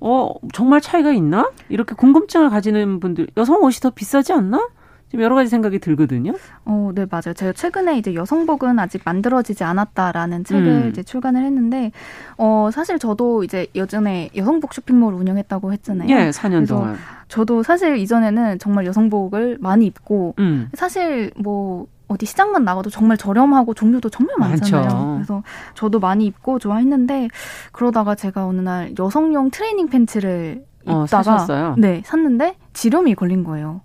[0.00, 1.50] 어, 정말 차이가 있나?
[1.70, 4.68] 이렇게 궁금증을 가지는 분들, 여성 옷이 더 비싸지 않나?
[5.12, 6.32] 지금 여러 가지 생각이 들거든요.
[6.64, 7.34] 어, 네, 맞아요.
[7.34, 10.88] 제가 최근에 이제 여성복은 아직 만들어지지 않았다라는 책을 음.
[10.88, 11.92] 이제 출간을 했는데,
[12.38, 16.08] 어, 사실 저도 이제 요즘에 여성복 쇼핑몰 운영했다고 했잖아요.
[16.08, 16.96] 예, 4년 동안.
[17.28, 20.70] 저도 사실 이전에는 정말 여성복을 많이 입고, 음.
[20.72, 24.82] 사실 뭐, 어디 시장만 나가도 정말 저렴하고 종류도 정말 많잖아요.
[24.82, 25.14] 많죠.
[25.16, 25.42] 그래서
[25.74, 27.28] 저도 많이 입고 좋아했는데
[27.72, 33.80] 그러다가 제가 어느 날 여성용 트레이닝 팬츠를 어, 입다가 어, 네 샀는데 지렴이 걸린 거예요.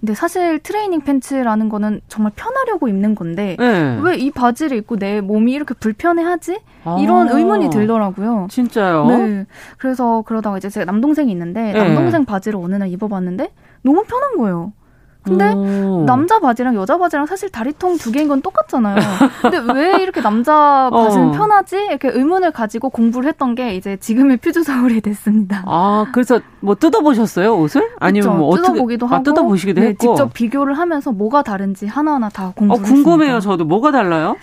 [0.00, 3.98] 근데 사실 트레이닝 팬츠라는 거는 정말 편하려고 입는 건데 네.
[4.02, 6.58] 왜이 바지를 입고 내 몸이 이렇게 불편해하지?
[7.00, 8.46] 이런 아, 의문이 들더라고요.
[8.50, 9.06] 진짜요?
[9.06, 9.46] 네.
[9.76, 11.78] 그래서 그러다가 이제 제가 남동생이 있는데 네.
[11.78, 14.72] 남동생 바지를 어느 날 입어봤는데 너무 편한 거예요.
[15.22, 16.04] 근데 오.
[16.06, 18.96] 남자 바지랑 여자 바지랑 사실 다리통 두 개인 건 똑같잖아요.
[19.42, 21.32] 근데 왜 이렇게 남자 바지는 어.
[21.32, 21.76] 편하지?
[21.76, 25.62] 이렇게 의문을 가지고 공부를 했던 게 이제 지금의 퓨즈 서울이 됐습니다.
[25.66, 27.90] 아, 그래서 뭐 뜯어보셨어요, 옷을?
[28.00, 32.28] 아니면 뭐 어떻게 뜯어보기도 아, 하고 뜯어보시기도 네, 했고 직접 비교를 하면서 뭐가 다른지 하나하나
[32.30, 33.64] 다 공부를 어, 궁금해요, 저도.
[33.64, 34.36] 뭐가 달라요?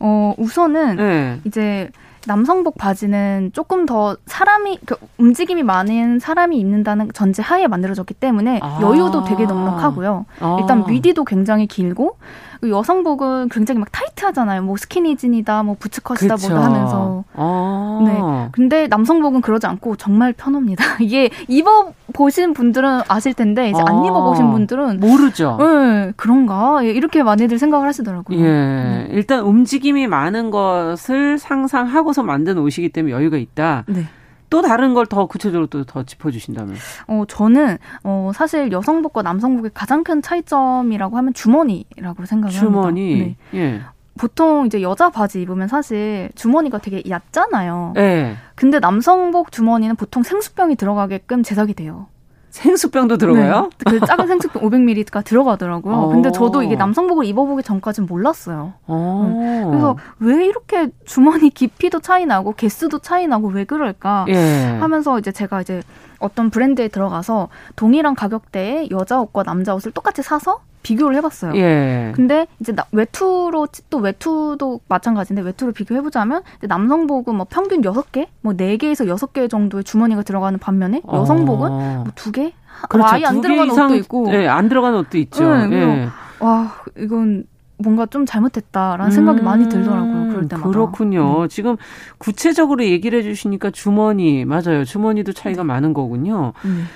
[0.00, 1.40] 어, 우선은 네.
[1.44, 1.90] 이제
[2.26, 8.78] 남성복 바지는 조금 더 사람이 그 움직임이 많은 사람이 입는다는 전제 하에 만들어졌기 때문에 아.
[8.82, 10.26] 여유도 되게 넉넉하고요.
[10.40, 10.56] 아.
[10.60, 12.16] 일단 미디도 굉장히 길고
[12.53, 14.62] 그 여성복은 굉장히 막 타이트하잖아요.
[14.62, 16.50] 뭐 스키니진이다, 뭐 부츠컷이다, 그쵸.
[16.50, 17.24] 뭐다 하면서.
[17.34, 18.00] 아.
[18.04, 18.48] 네.
[18.52, 20.84] 근데 남성복은 그러지 않고 정말 편합니다.
[21.00, 24.06] 이게 입어 보신 분들은 아실 텐데 이제 안 아.
[24.06, 25.56] 입어 보신 분들은 모르죠.
[25.60, 28.38] 네, 그런가 예, 이렇게 많이들 생각을 하시더라고요.
[28.38, 28.42] 예.
[28.42, 29.08] 네.
[29.10, 33.84] 일단 움직임이 많은 것을 상상하고서 만든 옷이기 때문에 여유가 있다.
[33.86, 34.06] 네.
[34.50, 36.76] 또 다른 걸 더 구체적으로 또 더 짚어주신다면?
[37.08, 43.12] 어, 저는, 어, 사실 여성복과 남성복의 가장 큰 차이점이라고 하면 주머니라고 생각을 주머니?
[43.12, 43.40] 합니다.
[43.52, 43.58] 네.
[43.60, 43.80] 예.
[44.16, 47.92] 보통 이제 여자 바지 입으면 사실 주머니가 되게 얕잖아요.
[47.96, 48.36] 네.
[48.54, 52.06] 근데 남성복 주머니는 보통 생수병이 들어가게끔 제작이 돼요.
[52.54, 53.68] 생수병도 들어가요?
[53.84, 53.98] 네.
[53.98, 55.92] 그 작은 생수병 500ml가 들어가더라고요.
[55.92, 56.08] 어.
[56.08, 58.74] 근데 저도 이게 남성복을 입어보기 전까지는 몰랐어요.
[58.86, 59.36] 어.
[59.40, 59.64] 네.
[59.64, 64.78] 그래서 왜 이렇게 주머니 깊이도 차이 나고 개수도 차이 나고 왜 그럴까 예.
[64.78, 65.82] 하면서 이제 제가 이제
[66.24, 71.54] 어떤 브랜드에 들어가서 동일한 가격대에 여자 옷과 남자 옷을 똑같이 사서 비교를 해봤어요.
[71.56, 72.12] 예.
[72.14, 79.06] 근데 이제 나, 외투로 또 외투도 마찬가지인데 외투로 비교해보자면 남성복은 뭐 평균 6개, 뭐 4개에서
[79.06, 81.20] 6개 정도의 주머니가 들어가는 반면에 어.
[81.20, 82.52] 여성복은 뭐 2개?
[82.88, 83.14] 그렇죠.
[83.14, 84.30] 아예 안 들어가는 이상, 옷도 있고.
[84.30, 85.54] 네, 안 들어가는 옷도 있죠.
[85.68, 86.08] 네, 예.
[86.40, 87.44] 와, 이건
[87.76, 90.28] 뭔가 좀 잘못됐다라는 음, 생각이 많이 들더라고요.
[90.28, 90.68] 그럴 때마다.
[90.68, 91.42] 그렇군요.
[91.42, 91.48] 네.
[91.48, 91.76] 지금
[92.18, 94.84] 구체적으로 얘기를 해주시니까 주머니 맞아요.
[94.84, 95.66] 주머니도 차이가 네.
[95.66, 96.52] 많은 거군요.
[96.64, 96.86] 음.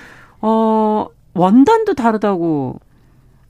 [0.41, 2.79] 어 원단도 다르다고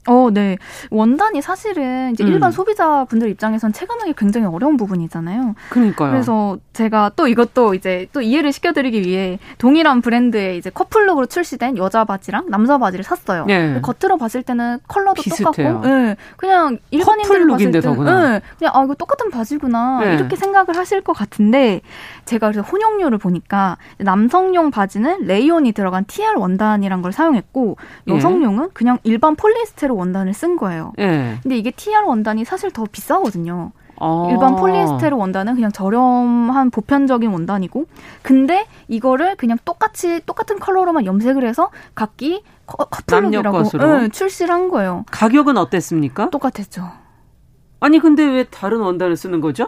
[0.09, 0.57] 어, 네.
[0.89, 2.29] 원단이 사실은 이제 음.
[2.29, 5.53] 일반 소비자분들 입장에선 체감하기 굉장히 어려운 부분이잖아요.
[5.69, 6.09] 그러니까요.
[6.11, 12.05] 그래서 제가 또 이것도 이제 또 이해를 시켜드리기 위해 동일한 브랜드의 이제 커플룩으로 출시된 여자
[12.05, 13.45] 바지랑 남자 바지를 샀어요.
[13.45, 13.79] 네.
[13.81, 15.51] 겉으로 봤을 때는 컬러도 비슷해요.
[15.51, 16.15] 똑같고, 네.
[16.37, 18.41] 그냥 일반인들 봤을 때, 네.
[18.57, 20.15] 그냥 아 이거 똑같은 바지구나 네.
[20.15, 21.81] 이렇게 생각을 하실 것 같은데
[22.25, 28.13] 제가 그래서 혼용료를 보니까 남성용 바지는 레이온이 들어간 TR 원단이란 걸 사용했고 예.
[28.15, 30.93] 여성용은 그냥 일반 폴리에스테로 원단을 쓴 거예요.
[30.99, 31.37] 예.
[31.43, 33.71] 근데 이게 TR 원단이 사실 더 비싸거든요.
[34.01, 34.29] 어.
[34.31, 37.85] 일반 폴리에스테르 원단은 그냥 저렴한 보편적인 원단이고,
[38.21, 45.03] 근데 이거를 그냥 똑같이 똑같은 컬러로만 염색을 해서 각기 커플룩이라고 네, 출시를 한 거예요.
[45.11, 46.29] 가격은 어땠습니까?
[46.29, 46.89] 똑같았죠.
[47.81, 49.67] 아니 근데 왜 다른 원단을 쓰는 거죠?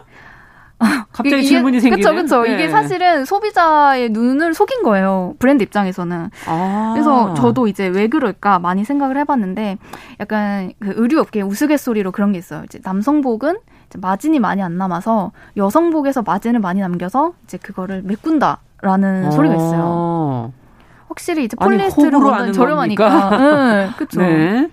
[1.12, 2.02] 갑자기 이게, 질문이 생기네.
[2.02, 2.42] 그렇죠, 그렇죠.
[2.42, 2.54] 네.
[2.54, 5.34] 이게 사실은 소비자의 눈을 속인 거예요.
[5.38, 6.30] 브랜드 입장에서는.
[6.46, 6.90] 아.
[6.94, 9.78] 그래서 저도 이제 왜 그럴까 많이 생각을 해봤는데,
[10.20, 12.62] 약간 그 의류업계 우스갯소리로 그런 게 있어요.
[12.64, 19.30] 이제 남성복은 이제 마진이 많이 안 남아서 여성복에서 마진을 많이 남겨서 이제 그거를 메꾼다라는 아.
[19.30, 20.52] 소리가 있어요.
[21.08, 23.38] 확실히 이제 폴리에스테르 저렴하니까.
[23.38, 24.20] 네, 그렇죠.
[24.20, 24.70] 네.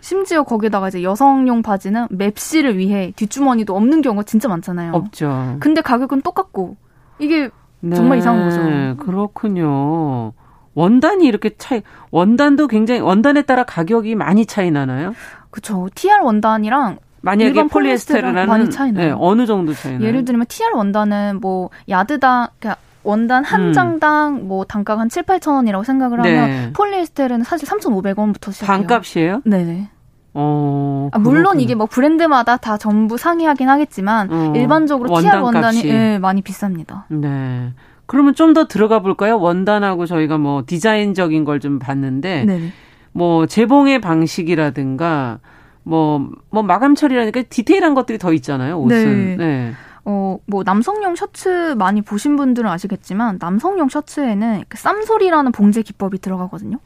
[0.00, 4.92] 심지어 거기다가 이제 여성용 바지는 맵시를 위해 뒷주머니도 없는 경우가 진짜 많잖아요.
[4.92, 5.56] 없죠.
[5.60, 6.76] 근데 가격은 똑같고
[7.18, 9.04] 이게 네, 정말 이상한 거죠.
[9.04, 10.32] 그렇군요.
[10.74, 15.14] 원단이 이렇게 차이 원단도 굉장히 원단에 따라 가격이 많이 차이 나나요?
[15.50, 15.88] 그렇죠.
[15.94, 19.06] TR 원단이랑 만약에 폴리에스테르라는 많이 차이 나요.
[19.06, 20.06] 네, 어느 정도 차이 나요?
[20.06, 23.72] 예를 들면 TR 원단은 뭐 야드당 그러니까 원단 한 음.
[23.72, 26.72] 장당 뭐 단가가 한 7, 8천 원이라고 생각을 하면 네.
[26.72, 28.76] 폴리에스테르는 사실 3,500원부터 시작해요.
[28.78, 29.42] 반값이에요?
[29.44, 29.88] 네네.
[30.34, 35.82] 어, 아, 물론 이게 뭐 브랜드마다 다 전부 상이하긴 하겠지만 어, 일반적으로 원단 TR 원단이
[35.82, 37.04] 네, 많이 비쌉니다.
[37.08, 37.72] 네.
[38.06, 39.38] 그러면 좀 더 들어가 볼까요?
[39.40, 42.72] 원단하고 저희가 뭐 디자인적인 걸 좀 봤는데 네.
[43.12, 45.38] 뭐 재봉의 방식이라든가
[45.82, 48.78] 뭐뭐 뭐 마감 처리라니까 디테일한 것들이 더 있잖아요.
[48.80, 49.36] 옷은.
[49.36, 49.36] 네.
[49.36, 49.72] 네.
[50.10, 56.78] 어, 뭐 남성용 셔츠 많이 보신 분들은 아시겠지만 남성용 셔츠에는 그 쌈소리라는 봉제 기법이 들어가거든요.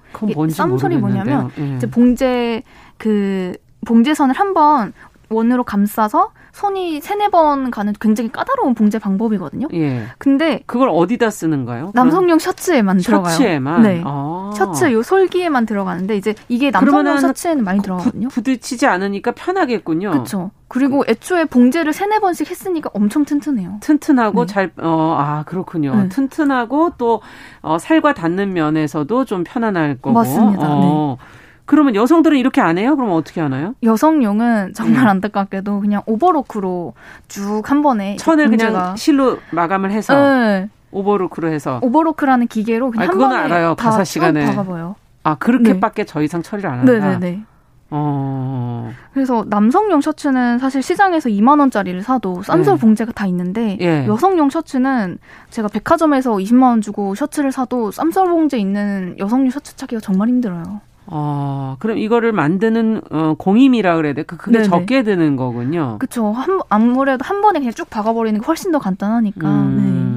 [0.51, 1.77] 쌈소리 뭐냐면 예.
[1.77, 2.63] 이제 봉제
[2.99, 3.55] 그
[3.87, 4.93] 봉제선을 한번
[5.35, 9.69] 원으로 감싸서 손이 세네 번 가는 굉장히 까다로운 봉제 방법이거든요.
[9.75, 10.07] 예.
[10.19, 11.91] 근데 그걸 어디다 쓰는가요?
[11.95, 13.33] 남성용 셔츠에만 들어가요.
[13.33, 13.83] 셔츠에만.
[13.83, 14.03] 네.
[14.05, 14.53] 아.
[14.55, 18.29] 셔츠 요 솔기에만 들어가는데 이제 이게 남성용 셔츠에는 많이 들어가거든요.
[18.29, 20.13] 부, 부딪히지 않으니까 편하겠군요.
[20.13, 20.53] 그렇죠.
[20.69, 23.79] 그리고 그, 애초에 봉제를 세네 번씩 했으니까 엄청 튼튼해요.
[23.81, 24.53] 튼튼하고 네.
[24.53, 25.95] 잘, 어, 아, 그렇군요.
[25.95, 26.09] 네.
[26.09, 27.21] 튼튼하고 또,
[27.63, 30.13] 어, 살과 닿는 면에서도 좀 편안할 거고.
[30.15, 30.67] 맞습니다.
[30.69, 31.17] 어.
[31.21, 31.44] 네.
[31.67, 32.95] 그러면 여성들은 이렇게 안 해요?
[32.97, 33.75] 그럼 어떻게 하나요?
[33.83, 35.09] 여성용은 정말 음.
[35.09, 36.95] 안타깝게도 그냥 오버로크로
[37.29, 40.69] 쭉 한 번에 천을 그냥 실로 마감을 해서 네.
[40.91, 43.75] 오버로크로 해서 오버로크라는 기계로 그냥 아, 한 번에 알아요.
[43.77, 44.97] 가사 시간에 박아봐요.
[45.23, 46.13] 아 그렇게밖에 네.
[46.13, 46.93] 더 이상 처리를 안 한다.
[46.93, 47.43] 네네네.
[47.91, 48.93] 어.
[49.13, 52.81] 그래서 남성용 셔츠는 사실 시장에서 2만 원짜리를 사도 쌈솔 네.
[52.81, 54.07] 봉제가 다 있는데 예.
[54.07, 55.19] 여성용 셔츠는
[55.51, 60.81] 제가 백화점에서 20만 원 주고 셔츠를 사도 쌈솔 봉제 있는 여성용 셔츠 찾기가 정말 힘들어요.
[61.07, 64.23] 어, 그럼 이거를 만드는 어, 공임이라 그래야 돼.
[64.23, 64.69] 그 그게 네네.
[64.69, 65.97] 적게 드는 거군요.
[65.99, 66.33] 그렇죠.
[66.33, 69.49] 한 아무래도 한 번에 그냥 쭉 박아버리는 게 훨씬 더 간단하니까.
[69.49, 69.77] 음.
[69.77, 70.14] 네.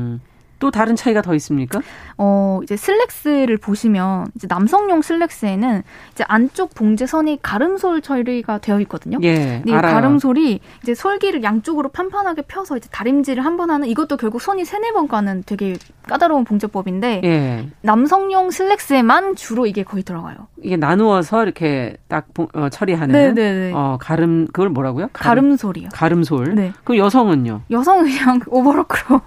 [0.59, 1.81] 또 다른 차이가 더 있습니까?
[2.17, 9.17] 어, 이제 슬랙스를 보시면 이제 남성용 슬랙스에는 이제 안쪽 봉제선이 가름솔 처리가 되어 있거든요.
[9.21, 14.17] 예, 근데 이 가름솔이 이제 솔기를 양쪽으로 판판하게 펴서 이제 다림질을 한 번 하는 이것도
[14.17, 15.75] 결국 손이 세네 번 가는 되게
[16.07, 17.67] 까다로운 봉제법인데 예.
[17.81, 20.35] 남성용 슬랙스에만 주로 이게 거의 들어가요.
[20.61, 23.71] 이게 나누어서 이렇게 딱 어, 처리하는 네네네.
[23.73, 25.09] 어, 가름 그걸 뭐라고요?
[25.13, 26.53] 가름, 솔이요 가름솔.
[26.55, 26.71] 네.
[26.83, 27.61] 그럼 여성은요?
[27.71, 29.21] 여성은 그냥 오버로크로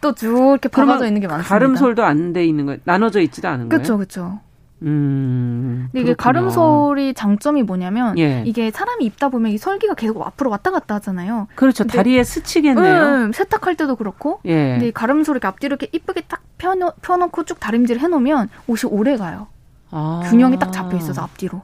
[0.00, 1.48] 또쭉 이렇게 박아져 있는 게 많습니다.
[1.48, 2.78] 가름솔도 안 돼 있는 거예요.
[2.84, 3.68] 나눠져 있지도 않은 거예요.
[3.68, 4.40] 그렇죠, 그렇죠.
[4.82, 5.88] 음.
[5.92, 8.42] 근데 이게 가름솔이 장점이 뭐냐면 예.
[8.46, 11.48] 이게 사람이 입다 보면 이 설기가 계속 앞으로 왔다 갔다 하잖아요.
[11.54, 11.84] 그렇죠.
[11.84, 13.02] 다리에 스치겠네요.
[13.26, 14.40] 음, 세탁할 때도 그렇고.
[14.46, 14.72] 예.
[14.78, 19.48] 근데 가름솔 이렇게 앞뒤로 이렇게 이쁘게 딱 펴놓, 펴놓고 쭉 다림질 해놓으면 옷이 오래 가요.
[19.90, 20.22] 아.
[20.30, 21.60] 균형이 딱 잡혀 있어서 앞뒤로.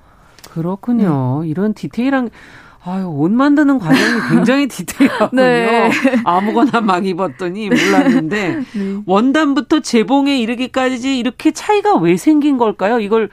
[0.51, 1.40] 그렇군요.
[1.42, 1.49] 네.
[1.49, 2.31] 이런 디테일한
[2.87, 5.42] 아유, 옷 만드는 과정이 굉장히 디테일하군요.
[5.42, 5.90] 네.
[6.25, 8.96] 아무거나 막 입었더니 몰랐는데 네.
[9.05, 13.01] 원단부터 재봉에 이르기까지 이렇게 차이가 왜 생긴 걸까요?
[13.01, 13.29] 이걸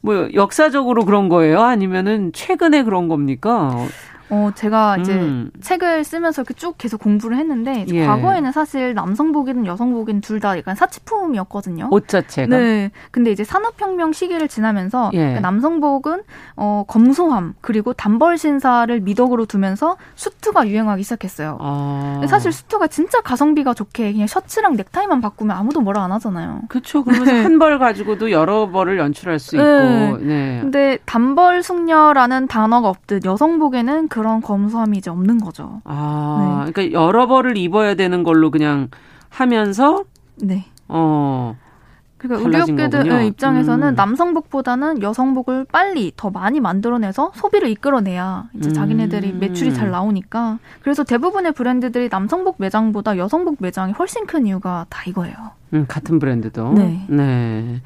[0.00, 1.60] 뭐 역사적으로 그런 거예요?
[1.62, 3.86] 아니면은 최근에 그런 겁니까?
[4.30, 5.50] 어, 제가 이제 음.
[5.60, 8.06] 책을 쓰면서 이렇게 쭉 계속 공부를 했는데 예.
[8.06, 11.88] 과거에는 사실 남성복이든 여성복이든 둘 다 약간 사치품이었거든요.
[11.92, 12.56] 옷 자체가.
[12.56, 12.90] 네.
[13.12, 15.18] 근데 이제 산업혁명 시기를 지나면서 예.
[15.18, 16.22] 그러니까 남성복은
[16.56, 21.58] 어, 검소함 그리고 단벌 신사를 미덕으로 두면서 수트가 유행하기 시작했어요.
[21.60, 22.22] 아.
[22.28, 26.62] 사실 수트가 진짜 가성비가 좋게 그냥 셔츠랑 넥타이만 바꾸면 아무도 뭐라 안 하잖아요.
[26.68, 27.04] 그렇죠.
[27.04, 27.42] 그러면서 네.
[27.42, 29.64] 한벌 가지고도 여러 벌을 연출할 수 있고.
[29.64, 30.16] 네.
[30.20, 30.58] 네.
[30.62, 35.80] 근데 단벌 숙녀라는 단어가 없듯 여성복에는 그 그런 검소함이 이제 없는 거죠.
[35.84, 36.72] 아, 네.
[36.72, 38.88] 그러니까 여러 벌을 입어야 되는 걸로 그냥
[39.30, 40.04] 하면서
[40.36, 40.66] 네.
[40.86, 41.56] 어.
[42.18, 43.94] 그러니까 의료계들 입장에서는 음.
[43.96, 48.74] 남성복보다는 여성복을 빨리 더 많이 만들어내서 소비를 이끌어내야 이제 음.
[48.74, 55.02] 자기네들이 매출이 잘 나오니까 그래서 대부분의 브랜드들이 남성복 매장보다 여성복 매장이 훨씬 큰 이유가 다
[55.06, 55.34] 이거예요.
[55.72, 56.74] 음, 같은 브랜드도.
[56.74, 57.04] 네.
[57.08, 57.80] 네.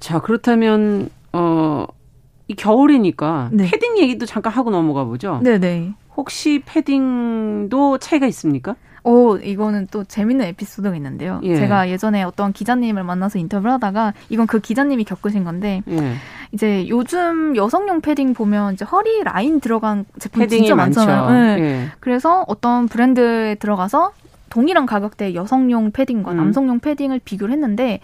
[0.00, 1.86] 자 그렇다면 어
[2.48, 3.70] 이 겨울이니까 네.
[3.70, 5.40] 패딩 얘기도 잠깐 하고 넘어가 보죠.
[5.42, 5.94] 네네.
[6.16, 8.76] 혹시 패딩도 차이가 있습니까?
[9.04, 11.40] 오, 이거는 또 재밌는 에피소드가 있는데요.
[11.42, 11.56] 예.
[11.56, 16.14] 제가 예전에 어떤 기자님을 만나서 인터뷰를 하다가 이건 그 기자님이 겪으신 건데 예.
[16.52, 21.30] 이제 요즘 여성용 패딩 보면 이제 허리 라인 들어간 제품 진짜 많잖아요.
[21.30, 21.62] 네.
[21.62, 21.88] 예.
[21.98, 24.12] 그래서 어떤 브랜드에 들어가서
[24.50, 26.36] 동일한 가격대 여성용 패딩과 음.
[26.36, 28.00] 남성용 패딩을 비교를 했는데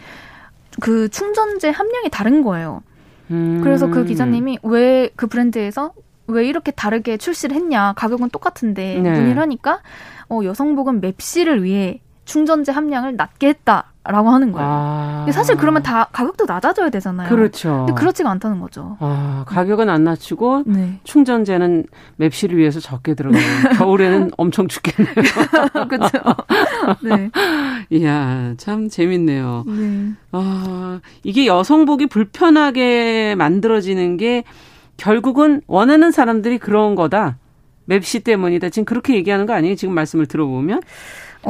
[0.81, 2.83] 그 충전재 함량이 다른 거예요.
[3.31, 3.61] 음.
[3.63, 5.93] 그래서 그 기자님이 왜 그 브랜드에서
[6.27, 9.11] 왜 이렇게 다르게 출시를 했냐 가격은 똑같은데 네.
[9.11, 9.81] 문의를 하니까
[10.29, 14.67] 어, 여성복은 맵시를 위해 충전재 함량을 낮게 했다 라고 하는 거예요.
[14.69, 15.27] 아.
[15.31, 17.29] 사실 그러면 다 가격도 낮아져야 되잖아요.
[17.29, 17.85] 그렇죠.
[17.87, 18.97] 근데 그렇지가 않다는 거죠.
[19.01, 20.99] 아, 가격은 안 낮추고 네.
[21.05, 21.85] 충전재는
[22.17, 23.43] 맵시를 위해서 적게 들어가요.
[23.77, 25.15] 겨울에는 엄청 춥겠네요.
[25.89, 26.19] 그렇죠.
[27.03, 27.31] 네.
[27.91, 29.65] 이야, 참 재밌네요.
[29.67, 30.13] 네.
[30.33, 34.45] 아, 이게 여성복이 불편하게 만들어지는 게
[34.97, 37.37] 결국은 원하는 사람들이 그런 거다.
[37.85, 38.71] 맵시 때문이다.
[38.71, 39.75] 지금 그렇게 얘기하는 거 아니에요?
[39.75, 40.81] 지금 말씀을 들어보면.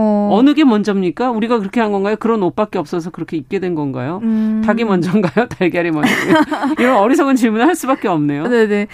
[0.00, 0.28] 어.
[0.32, 1.32] 어느 게 먼저입니까?
[1.32, 2.14] 우리가 그렇게 한 건가요?
[2.20, 4.20] 그런 옷밖에 없어서 그렇게 입게 된 건가요?
[4.22, 4.62] 음.
[4.64, 5.48] 닭이 먼저인가요?
[5.58, 6.74] 달걀이 먼저인가요?
[6.78, 8.46] 이런 어리석은 질문을 할 수밖에 없네요.
[8.46, 8.86] 네네.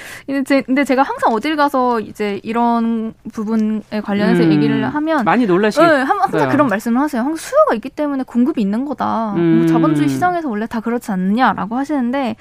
[0.66, 4.52] 근데 제 가 항상 어딜 가서 이제 이런 부분에 관련해서 음.
[4.52, 5.96] 얘기를 하면 많이 놀라시겠어요.
[5.98, 7.20] 네, 항상 그런 말씀을 하세요.
[7.22, 9.32] 항상 수요가 있기 때문에 공급이 있는 거다.
[9.34, 9.58] 뭐 음.
[9.58, 12.36] 뭐 자본주의 시장에서 원래 다 그렇지 않느냐라고 하시는데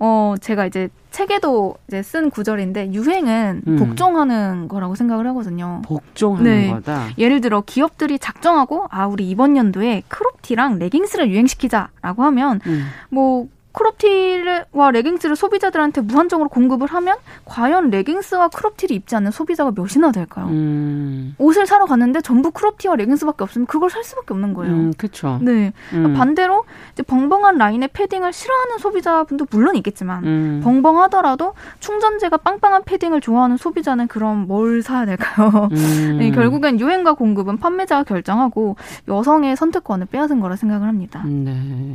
[0.00, 3.76] 어, 제가 이제 책에도 이제 쓴 구절인데 유행은 음.
[3.76, 5.82] 복종하는 거라고 생각을 하거든요.
[5.84, 6.68] 복종하는 네.
[6.70, 7.08] 거다.
[7.18, 12.86] 예를 들어 기업들이 작정하고 아 우리 이번 연도에 크롭티랑 레깅스를 유행시키자라고 하면 음.
[13.10, 20.46] 뭐 크롭티와 레깅스를 소비자들한테 무한정으로 공급을 하면 과연 레깅스와 크롭티를 입지 않는 소비자가 몇이나 될까요?
[20.46, 21.34] 음.
[21.38, 24.74] 옷을 사러 갔는데 전부 크롭티와 레깅스밖에 없으면 그걸 살 수밖에 없는 거예요.
[24.74, 25.38] 음, 그렇죠.
[25.42, 25.72] 네.
[25.92, 26.14] 음.
[26.14, 30.60] 반대로 이제 벙벙한 라인의 패딩을 싫어하는 소비자분도 물론 있겠지만 음.
[30.64, 35.68] 벙벙하더라도 충전재가 빵빵한 패딩을 좋아하는 소비자는 그럼 뭘 사야 될까요?
[35.70, 36.16] 음.
[36.18, 41.22] 네, 결국엔 유행과 공급은 판매자가 결정하고 여성의 선택권을 빼앗은 거라 생각을 합니다.
[41.24, 41.52] 네.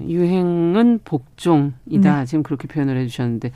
[0.07, 2.25] 유행은 복종 이다 네.
[2.25, 3.51] 지금 그렇게 표현을 해주셨는데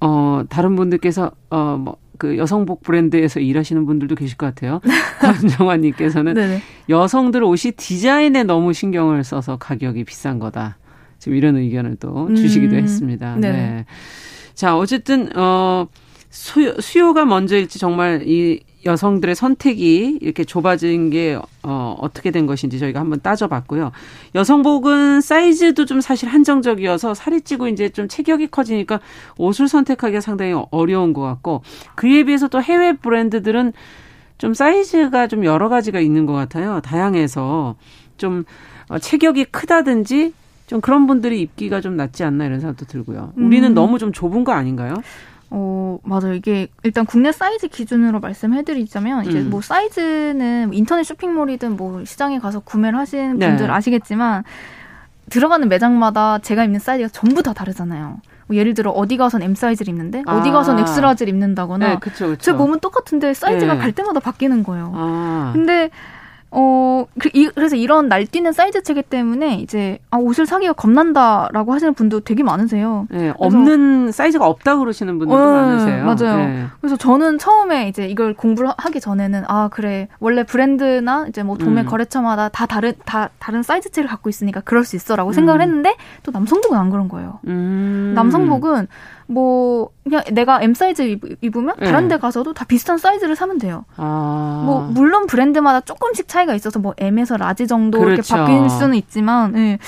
[0.00, 4.80] 어 다른 분들께서 어뭐 그 여성복 브랜드에서 일하시는 분들도 계실 것 같아요.
[5.20, 10.78] 권정환님께서는 여성들 옷이 디자인에 너무 신경을 써서 가격이 비싼 거다.
[11.18, 12.82] 지금 이런 의견을 또 주시기도 음.
[12.82, 13.36] 했습니다.
[13.36, 13.52] 네.
[13.52, 13.86] 네.
[14.54, 15.86] 자 어쨌든 어
[16.30, 23.00] 수요, 수요가 먼저일지 정말 이 여성들의 선택이 이렇게 좁아진 게 어, 어떻게 된 것인지 저희가
[23.00, 23.92] 한번 따져봤고요.
[24.34, 29.00] 여성복은 사이즈도 좀 사실 한정적이어서 살이 찌고 이제 좀 체격이 커지니까
[29.38, 31.62] 옷을 선택하기가 상당히 어려운 것 같고
[31.94, 33.72] 그에 비해서 또 해외 브랜드들은
[34.38, 36.80] 좀 사이즈가 좀 여러 가지가 있는 것 같아요.
[36.80, 37.76] 다양해서
[38.16, 38.44] 좀
[38.88, 40.32] 어, 체격이 크다든지
[40.66, 43.32] 좀 그런 분들이 입기가 좀 낫지 않나 이런 생각도 들고요.
[43.36, 43.74] 우리는 음.
[43.74, 44.94] 너무 좀 좁은 거 아닌가요?
[45.54, 46.32] 어, 맞아요.
[46.32, 49.50] 이게 일단 국내 사이즈 기준으로 말씀해드리자면 이제 음.
[49.50, 53.48] 뭐 사이즈는 인터넷 쇼핑몰이든 뭐 시장에 가서 구매를 하시는 네.
[53.48, 54.44] 분들 아시겠지만
[55.28, 58.20] 들어가는 매장마다 제가 입는 사이즈가 전부 다 다르잖아요.
[58.46, 60.38] 뭐 예를 들어 어디 가선 M 사이즈를 입는데 아.
[60.38, 62.40] 어디 가선 X-large를 입는다거나 네, 그쵸, 그쵸.
[62.40, 63.78] 제 몸은 똑같은데 사이즈가 네.
[63.78, 64.92] 갈 때마다 바뀌는 거예요.
[64.94, 65.50] 아.
[65.52, 65.90] 근데
[66.54, 71.94] 어, 그, 이, 그래서 이런 날뛰는 사이즈 체계 때문에 이제, 아, 옷을 사기가 겁난다라고 하시는
[71.94, 73.06] 분도 되게 많으세요.
[73.10, 76.04] 네, 없는 사이즈가 없다고 그러시는 분들도 네, 많으세요.
[76.04, 76.36] 맞아요.
[76.36, 76.66] 네.
[76.82, 80.08] 그래서 저는 처음에 이제 이걸 공부를 하기 전에는, 아, 그래.
[80.20, 81.86] 원래 브랜드나 이제 뭐 도매 음.
[81.86, 85.32] 거래처마다 다 다른, 다 다른 사이즈 체계를 갖고 있으니까 그럴 수 있어 라고 음.
[85.32, 87.40] 생각을 했는데, 또 남성복은 안 그런 거예요.
[87.46, 88.12] 음.
[88.14, 88.88] 남성복은
[89.32, 91.86] 뭐, 그냥 내가 M 사이즈 입으면 네.
[91.86, 93.84] 다른 데 가서도 다 비슷한 사이즈를 사면 돼요.
[93.96, 94.62] 아.
[94.66, 98.12] 뭐 물론 브랜드마다 조금씩 차이가 있어서 뭐 M에서 large 정도 그렇죠.
[98.14, 99.78] 이렇게 바뀔 수는 있지만 네.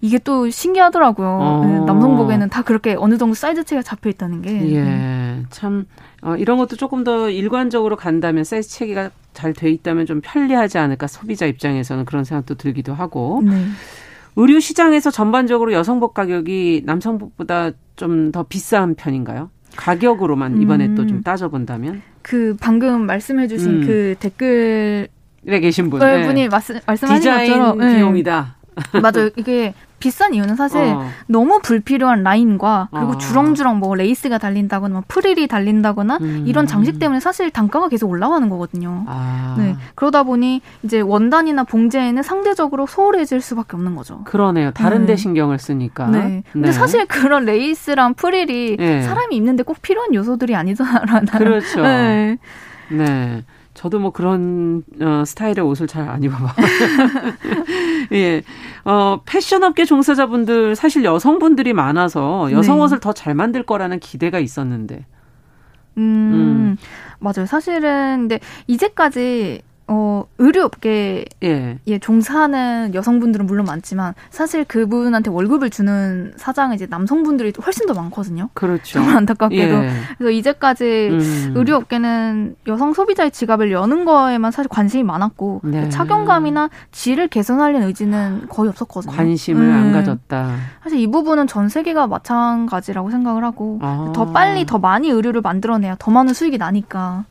[0.00, 1.28] 이게 또 신기하더라고요.
[1.28, 1.64] 어.
[1.66, 4.72] 네, 남성복에는 다 그렇게 어느 정도 사이즈 차이가 잡혀 있다는 게.
[4.72, 4.82] 예.
[4.82, 5.42] 네.
[5.50, 5.86] 참
[6.22, 11.06] 어, 이런 것도 조금 더 일관적으로 간다면 사이즈 체계가 잘 돼 있다면 좀 편리하지 않을까
[11.06, 13.42] 소비자 입장에서는 그런 생각도 들기도 하고.
[13.44, 13.66] 네.
[14.36, 19.50] 의류 시장에서 전반적으로 여성복 가격이 남성복보다 좀 더 비싼 편인가요?
[19.76, 20.94] 가격으로만 이번에 음.
[20.94, 22.02] 또좀 따져본다면?
[22.22, 23.86] 그 방금 말씀해주신 음.
[23.86, 26.26] 그 댓글에 계신 분, 네.
[26.26, 28.56] 분이 말씀, 말씀하신 디자인 것처럼 비용이다.
[28.94, 29.00] 네.
[29.00, 29.30] 맞아요.
[29.36, 31.06] 이게 비싼 이유는 사실 어.
[31.26, 33.18] 너무 불필요한 라인과 그리고 어.
[33.18, 36.44] 주렁주렁 뭐 레이스가 달린다거나 뭐 프릴이 달린다거나 음.
[36.46, 39.04] 이런 장식 때문에 사실 단가가 계속 올라가는 거거든요.
[39.06, 39.54] 아.
[39.58, 39.76] 네.
[39.94, 44.22] 그러다 보니 이제 원단이나 봉제에는 상대적으로 소홀해질 수밖에 없는 거죠.
[44.24, 44.72] 그러네요.
[44.72, 45.16] 다른 데 네.
[45.16, 46.06] 신경을 쓰니까.
[46.08, 46.42] 네.
[46.52, 46.72] 근데 네.
[46.72, 49.02] 사실 그런 레이스랑 프릴이 네.
[49.02, 51.26] 사람이 입는데 꼭 필요한 요소들이 아니잖아요.
[51.38, 51.82] 그렇죠.
[51.82, 52.38] 네.
[52.88, 53.44] 네.
[53.80, 56.54] 저도 뭐 그런 어, 스타일의 옷을 잘 안 입어봐.
[58.12, 58.42] 예.
[58.84, 62.82] 어, 패션업계 종사자분들 사실 여성분들이 많아서 여성 네.
[62.82, 65.06] 옷을 더 잘 만들 거라는 기대가 있었는데.
[65.96, 66.76] 음, 음.
[67.20, 67.46] 맞아요.
[67.46, 69.62] 사실은 근데 이제까지
[69.92, 71.78] 어, 의료업계에 예.
[71.88, 78.50] 예, 종사하는 여성분들은 물론 많지만 사실 그분한테 월급을 주는 사장은 이제 남성분들이 훨씬 더 많거든요.
[78.54, 78.84] 그렇죠.
[78.84, 79.74] 정말 안타깝게도.
[79.74, 79.90] 예.
[80.16, 81.52] 그래서 이제까지 음.
[81.56, 85.88] 의료업계는 여성 소비자의 지갑을 여는 거에만 사실 관심이 많았고 네.
[85.88, 89.12] 착용감이나 질을 개선하려는 의지는 거의 없었거든요.
[89.12, 89.72] 관심을 음.
[89.72, 90.54] 안 가졌다.
[90.84, 94.12] 사실 이 부분은 전 세계가 마찬가지라고 생각을 하고 아.
[94.14, 97.24] 더 빨리 더 많이 의류를 만들어내야 더 많은 수익이 나니까.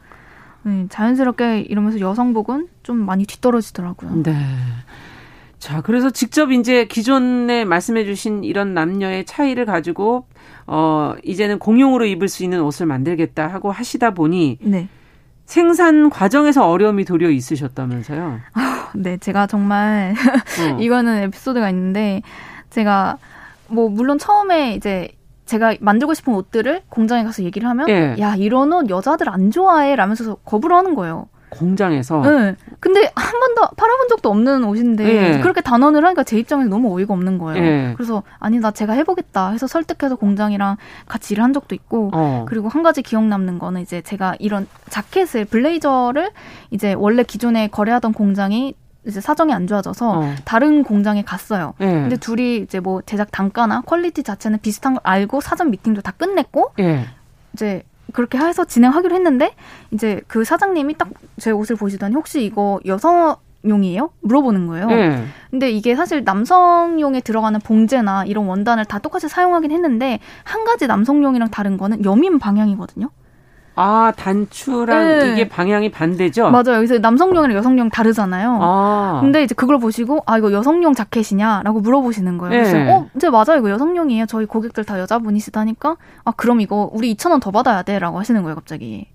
[0.64, 4.24] 네, 자연스럽게 이러면서 여성복은 좀 많이 뒤떨어지더라고요.
[4.24, 4.36] 네.
[5.60, 10.26] 자, 그래서 직접 이제 기존에 말씀해 주신 이런 남녀의 차이를 가지고
[10.66, 14.88] 어 이제는 공용으로 입을 수 있는 옷을 만들겠다 하고 하시다 보니 네.
[15.46, 18.40] 생산 과정에서 어려움이 도리어 있으셨다면서요?
[18.54, 20.78] 아, 네, 제가 정말 어.
[20.80, 22.22] 이거는 에피소드가 있는데
[22.70, 23.18] 제가
[23.68, 25.10] 뭐 물론 처음에 이제
[25.50, 28.16] 제가 만들고 싶은 옷들을 공장에 가서 얘기를 하면 예.
[28.20, 31.28] 야 이런 옷 여자들 안 좋아해 라면서 거부를 하는 거예요.
[31.50, 32.22] 공장에서.
[32.22, 32.56] 네.
[32.80, 35.40] 근데 한 번도 팔아본 적도 없는 옷인데 예.
[35.40, 37.64] 그렇게 단언을 하니까 제 입장에서 너무 어이가 없는 거예요.
[37.64, 37.94] 예.
[37.98, 40.78] 그래서 아니 나 제가 해보겠다 해서 설득해서 공장이랑
[41.08, 42.46] 같이 일을 한 적도 있고 어.
[42.48, 46.30] 그리고 한 가지 기억 남는 거는 이제 제가 이런 자켓을 블레이저를
[46.70, 48.76] 이제 원래 기존에 거래하던 공장이
[49.10, 50.36] 이제 사정이 안 좋아져서 어.
[50.46, 51.74] 다른 공장에 갔어요.
[51.82, 51.86] 예.
[51.86, 56.72] 근데 둘이 이제 뭐 제작 단가나 quality 자체는 비슷한 걸 알고 사전 미팅도 다 끝냈고
[56.80, 57.06] 예.
[57.54, 57.84] 이제
[58.14, 59.54] 그렇게 해서 진행하기로 했는데
[59.92, 63.36] 이제 그 사장님이 딱 제 옷을 보시더니 혹시 이거 여성
[63.66, 64.12] 용이에요?
[64.22, 64.88] 물어보는 거예요.
[64.88, 65.26] 네.
[65.50, 71.50] 근데 이게 사실 남성용에 들어가는 봉제나 이런 원단을 다 똑같이 사용하긴 했는데 한 가지 남성용이랑
[71.50, 73.10] 다른 거는 여민 방향이거든요.
[73.82, 75.32] 아, 단추랑 네.
[75.32, 76.50] 이게 방향이 반대죠?
[76.50, 76.76] 맞아요.
[76.78, 78.60] 여기서 남성용이랑 여성용 다르잖아요.
[78.62, 79.20] 아.
[79.22, 81.62] 근데 이제 그걸 보시고, 아, 이거 여성용 자켓이냐?
[81.64, 82.62] 라고 물어보시는 거예요.
[82.62, 82.70] 네.
[82.72, 83.58] 그래서, 어, 이제 맞아요.
[83.60, 84.26] 이거 여성용이에요.
[84.26, 85.96] 저희 고객들 다 여자분이시다니까?
[86.26, 88.00] 아, 그럼 이거 우리 2,000원 더 받아야 돼.
[88.00, 89.08] 라고 하시는 거예요, 갑자기.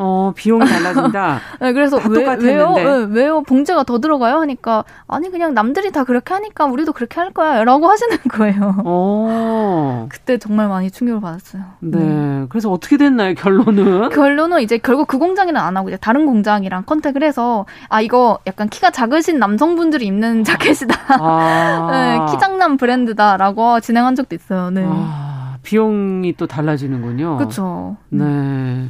[0.00, 1.40] 어, 비용이 달라진다.
[1.60, 2.72] 네, 그래서 왜, 왜요?
[2.72, 3.42] 네, 왜요?
[3.42, 4.36] 봉제가 더 들어가요?
[4.38, 8.76] 하니까 아니 그냥 남들이 다 그렇게 하니까 우리도 그렇게 할 거야라고 하시는 거예요.
[8.84, 10.06] 어.
[10.10, 11.62] 그때 정말 많이 충격을 받았어요.
[11.80, 11.98] 네.
[11.98, 12.46] 네.
[12.48, 13.34] 그래서 어떻게 됐나요?
[13.34, 14.10] 결론은?
[14.14, 18.68] 결론은 이제 결국 그 공장이랑 안 하고 이제 다른 공장이랑 컨택을 해서 아 이거 약간
[18.68, 20.94] 키가 작으신 남성분들이 입는 자켓이다.
[21.20, 21.88] 아.
[21.90, 24.70] 네, 키 장남 브랜드다라고 진행한 적도 있어요.
[24.70, 24.84] 네.
[24.86, 27.36] 아, 비용이 또 달라지는군요.
[27.38, 27.96] 그렇죠.
[28.10, 28.88] 네.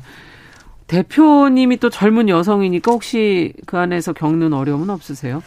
[0.89, 5.43] 대표님이 또 젊은 여성이니까 혹시 그 안에서 겪는 어려움은 없으세요?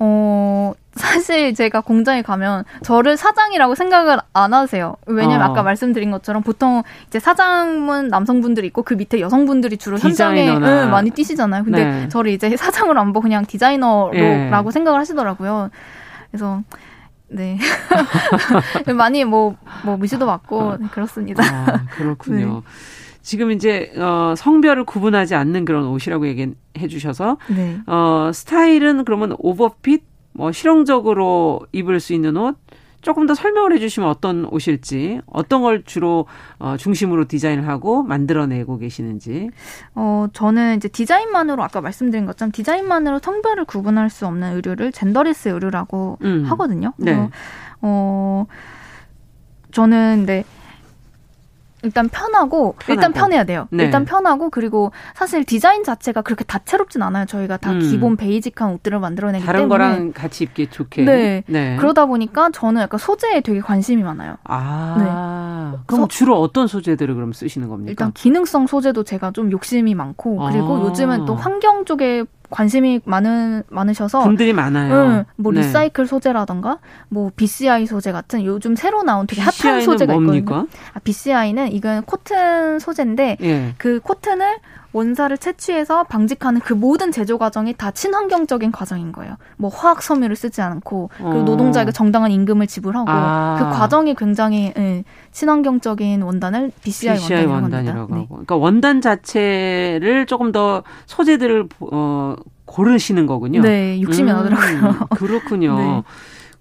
[0.00, 4.96] 어, 사실 제가 공장에 가면 저를 사장이라고 생각을 안 하세요.
[5.06, 5.44] 왜냐면 어.
[5.52, 11.10] 아까 말씀드린 것처럼 보통 이제 사장은 남성분들이 있고 그 밑에 여성분들이 주로 현장에 응, 많이
[11.10, 11.62] 뛰시잖아요.
[11.62, 12.08] 근데 네.
[12.08, 14.12] 저를 이제 사장으로 안 보고 그냥 디자이너라고
[14.68, 14.72] 네.
[14.72, 15.70] 생각을 하시더라고요.
[16.32, 16.62] 그래서
[17.28, 17.58] 네.
[18.94, 21.42] 많이 뭐, 뭐, 무시도 받고, 네, 그렇습니다.
[21.44, 22.62] 아, 그렇군요.
[22.66, 23.01] 네.
[23.22, 27.78] 지금 이제 어 성별을 구분하지 않는 그런 옷이라고 얘기해 주셔서 네.
[27.86, 30.02] 어 스타일은 그러면 오버핏
[30.32, 32.56] 뭐 실용적으로 입을 수 있는 옷
[33.02, 36.26] 조금 더 설명을 해주시면 어떤 옷일지 어떤 걸 주로
[36.60, 39.50] 어, 중심으로 디자인을 하고 만들어내고 계시는지.
[39.96, 46.18] 어 저는 이제 디자인만으로 아까 말씀드린 것처럼 디자인만으로 성별을 구분할 수 없는 의류를 젠더리스 의류라고
[46.22, 46.44] 음.
[46.46, 46.92] 하거든요.
[46.96, 47.28] 네.
[47.80, 48.46] 어
[49.72, 50.44] 저는 네.
[51.82, 52.92] 일단 편하고, 편하고.
[52.92, 53.68] 일단 편해야 돼요.
[53.70, 53.84] 네.
[53.84, 57.26] 일단 편하고 그리고 사실 디자인 자체가 그렇게 다채롭진 않아요.
[57.26, 57.80] 저희가 다 음.
[57.80, 61.04] 기본 베이직한 옷들을 만들어내기 다른 때문에 다른 거랑 같이 입기 좋게.
[61.04, 61.42] 네.
[61.46, 61.76] 네.
[61.76, 64.36] 그러다 보니까 저는 약간 소재에 되게 관심이 많아요.
[64.44, 64.96] 아.
[64.98, 65.78] 네.
[65.86, 67.90] 그럼 소, 주로 어떤 소재들을 그럼 쓰시는 겁니까?
[67.90, 70.80] 일단 기능성 소재도 제가 좀 욕심이 많고 그리고 아.
[70.82, 74.94] 요즘은 또 환경 쪽에 관심이 많은 많으셔서 분들이 많아요.
[74.94, 75.60] 응, 뭐 네.
[75.60, 76.78] recycle 소재라던가
[77.08, 80.36] 뭐 BCI 소재 같은 요즘 새로 나온 되게 핫한 소재가 뭡니까?
[80.38, 80.68] 있거든요.
[80.92, 83.74] 아, BCI는 이건 코튼 소재인데 예.
[83.78, 84.58] 그 코튼을
[84.92, 89.36] 원사를 채취해서 방직하는 그 모든 제조 과정이 다 친환경적인 과정인 거예요.
[89.56, 91.42] 뭐 화학 섬유를 쓰지 않고 그리고 어.
[91.42, 93.56] 노동자에게 정당한 임금을 지불하고 아.
[93.58, 98.26] 그 과정이 굉장히 예, 친환경적인 원단을 BCI, BCI 원단이라고, 원단이라고 네.
[98.28, 102.36] 그러니까 원단 자체를 조금 더 소재들을 어,
[102.66, 103.62] 고르시는 거군요.
[103.62, 105.08] 네, 욕심이 음, 나더라고요.
[105.16, 105.76] 그렇군요.
[105.76, 106.02] 네.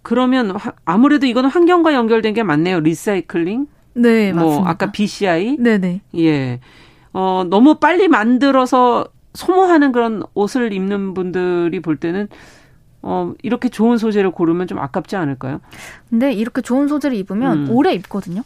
[0.02, 0.56] 그러면
[0.86, 2.80] 아무래도 이거는 환경과 연결된 게 맞네요.
[2.80, 3.68] 리사이클링.
[3.94, 4.70] 네, 뭐 맞습니다.
[4.70, 5.58] 아까 BCI.
[5.60, 6.02] 네, 네.
[6.18, 6.60] 예.
[7.14, 12.28] 어, 너무 빨리 만들어서 소모하는 그런 옷을 입는 분들이 볼 때는
[13.02, 15.60] 어, 이렇게 좋은 소재를 고르면 좀 아깝지 않을까요?
[16.10, 17.72] 근데 이렇게 좋은 소재를 입으면 음.
[17.72, 18.44] 오래 입거든요.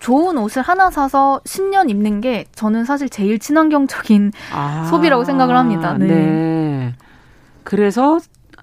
[0.00, 5.96] 좋은 옷을 하나 사서 10년 입는 게 저는 사실 제일 친환경적인 아, 소비라고 생각을 합니다.
[5.98, 6.06] 네.
[6.06, 6.94] 네.
[7.64, 8.18] 그래서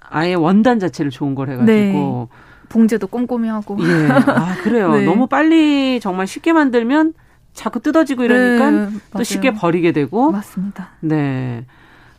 [0.10, 1.72] 아예 원단 자체를 좋은 걸 해가지고.
[1.72, 2.28] 네.
[2.70, 3.78] 봉제도 꼼꼼히 하고.
[3.80, 4.10] 예.
[4.12, 4.94] 아, 그래요.
[4.96, 5.06] 네.
[5.06, 7.14] 너무 빨리 정말 쉽게 만들면
[7.56, 10.32] 자꾸 뜯어지고 이러니까 네, 또 쉽게 버리게 되고.
[10.32, 10.90] 맞습니다.
[11.00, 11.66] 네.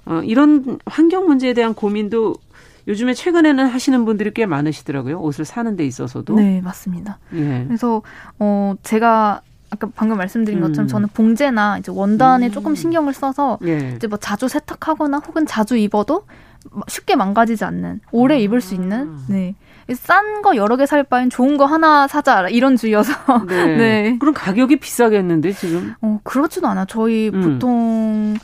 [0.07, 2.35] 어, 이런 환경 문제에 대한 고민도
[2.89, 5.21] 요즘에 최근에는 하시는 분들이 꽤 많으시더라고요.
[5.21, 6.35] 옷을 사는 데 있어서도.
[6.37, 7.19] 네, 맞습니다.
[7.35, 7.65] 예.
[7.67, 8.03] 그래서
[8.39, 10.89] 어 제가 아까 방금 말씀드린 것처럼 음.
[10.89, 12.53] 저는 봉제나 이제 원단에 음.
[12.53, 13.95] 조금 신경을 써서 예.
[13.97, 16.25] 이제 뭐 자주 세탁하거나 혹은 자주 입어도
[16.89, 18.39] 쉽게 망가지지 않는 오래 아.
[18.39, 19.55] 입을 수 있는 네.
[19.95, 23.13] 싼 거 여러 개 살 바엔 좋은 거 하나 사자 이런 주의여서
[23.47, 23.77] 네.
[23.77, 24.17] 네.
[24.19, 25.95] 그럼 가격이 비싸겠는데 지금?
[26.01, 26.87] 어 그렇지도 않아.
[26.87, 27.41] 저희 음.
[27.41, 28.35] 보통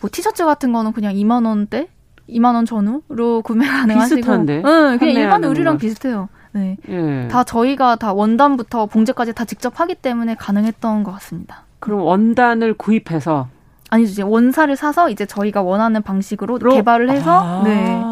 [0.00, 1.88] 뭐 티셔츠 같은 거는 그냥 2만 원대,
[2.28, 4.62] 2만 원 전후로 구매 가능하시고, 비슷한데?
[4.66, 6.28] 응, 그냥 일반 의류랑 비슷해요.
[6.54, 7.28] 네, 예.
[7.30, 11.64] 다 저희가 다 원단부터 봉제까지 다 직접 하기 때문에 가능했던 것 같습니다.
[11.78, 13.48] 그럼 원단을 구입해서
[13.90, 14.10] 아니죠.
[14.10, 16.74] 이제 원사를 사서 이제 저희가 원하는 방식으로 로?
[16.74, 18.02] 개발을 해서 아~ 네.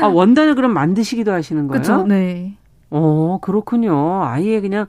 [0.00, 1.82] 아, 원단을 그럼 만드시기도 하시는 거예요?
[1.82, 2.06] 그렇죠.
[2.06, 2.56] 네.
[2.90, 4.24] 어, 그렇군요.
[4.24, 4.86] 아예 그냥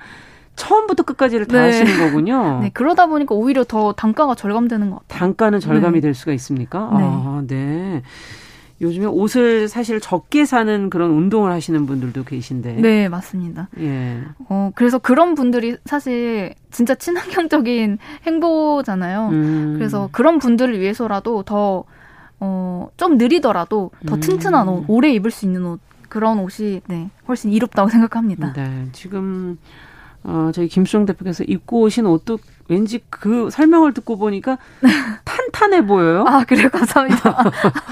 [0.55, 1.65] 처음부터 끝까지를 다 네.
[1.65, 2.59] 하시는 거군요.
[2.63, 5.19] 네, 그러다 보니까 오히려 더 단가가 절감되는 것 같아요.
[5.19, 6.01] 단가는 절감이 네.
[6.01, 6.89] 될 수가 있습니까?
[6.97, 7.03] 네.
[7.03, 8.03] 아, 네.
[8.81, 12.73] 요즘에 옷을 사실 적게 사는 그런 운동을 하시는 분들도 계신데.
[12.73, 13.69] 네, 맞습니다.
[13.79, 14.19] 예.
[14.49, 19.29] 어, 그래서 그런 분들이 사실 진짜 친환경적인 행보잖아요.
[19.29, 19.73] 음.
[19.77, 21.85] 그래서 그런 분들을 위해서라도 더,
[22.45, 24.19] 어, 좀 느리더라도 더 음.
[24.19, 25.79] 튼튼한 옷, 오래 입을 수 있는 옷,
[26.09, 28.51] 그런 옷이, 네, 훨씬 이롭다고 생각합니다.
[28.51, 29.57] 네, 지금,
[30.25, 34.57] 어, 저희 김수정 대표께서 입고 오신 옷도 왠지 그 설명을 듣고 보니까
[35.23, 36.25] 탄탄해 보여요.
[36.27, 36.69] 아, 그래요?
[36.69, 37.43] 감사합니다.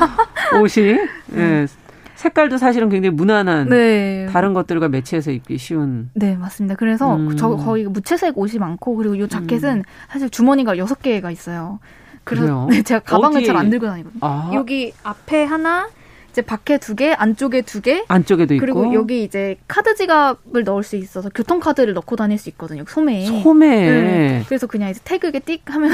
[0.61, 0.85] 옷이.
[0.85, 1.07] 예.
[1.27, 1.67] 네.
[2.15, 4.27] 색깔도 사실은 굉장히 무난한 네.
[4.31, 6.09] 다른 것들과 매치해서 입기 쉬운.
[6.13, 6.75] 네, 맞습니다.
[6.75, 7.35] 그래서 음.
[7.37, 9.83] 저 거의 무채색 옷이 많고 그리고 이 자켓은 음.
[10.09, 11.79] 사실 주머니가 여섯 개가 있어요.
[12.23, 14.19] 그래서 네, 제가 가방을 잘 안 들고 다니거든요.
[14.21, 14.51] 아.
[14.53, 15.87] 여기 앞에 하나,
[16.31, 18.05] 이제 밖에 두 개, 안쪽에 두 개.
[18.07, 18.61] 안쪽에도 있고.
[18.61, 22.85] 그리고 여기 이제 카드 지갑을 넣을 수 있어서 교통카드를 넣고 다닐 수 있거든요.
[22.87, 23.25] 소매에.
[23.43, 23.67] 소매.
[23.67, 24.43] 네.
[24.47, 25.91] 그래서 그냥 이제 태그에 띡 하면.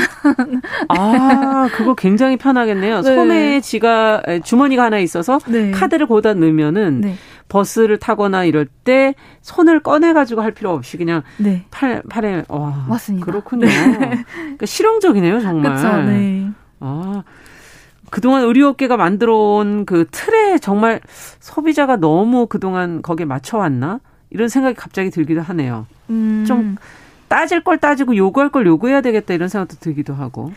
[0.90, 3.02] 아, 그거 굉장히 편하겠네요.
[3.02, 3.16] 네.
[3.16, 5.72] 소매에 지가 주머니가 하나 있어서 네.
[5.72, 7.16] 카드를 거기다 넣으면은 네.
[7.50, 11.66] 버스를 타거나 이럴 때 손을 꺼내 가지고 할 필요 없이 그냥 네.
[11.72, 12.86] 팔 팔에 와.
[12.90, 13.26] 맞습니다.
[13.26, 13.66] 그렇군요.
[13.68, 14.24] 네.
[14.34, 15.76] 그러니까 실용적이네요, 정말.
[15.76, 15.98] 그렇죠.
[16.04, 16.50] 네.
[16.80, 17.24] 아.
[18.10, 21.02] 그동안 의료업계가 만들어 온 그 틀에 정말
[21.40, 24.00] 소비자가 너무 그동안 거기에 맞춰왔나?
[24.30, 25.88] 이런 생각이 갑자기 들기도 하네요.
[26.10, 26.44] 음.
[26.48, 26.76] 좀
[27.28, 30.52] 따질 걸 따지고 요구할 걸 요구해야 되겠다 이런 생각도 들기도 하고.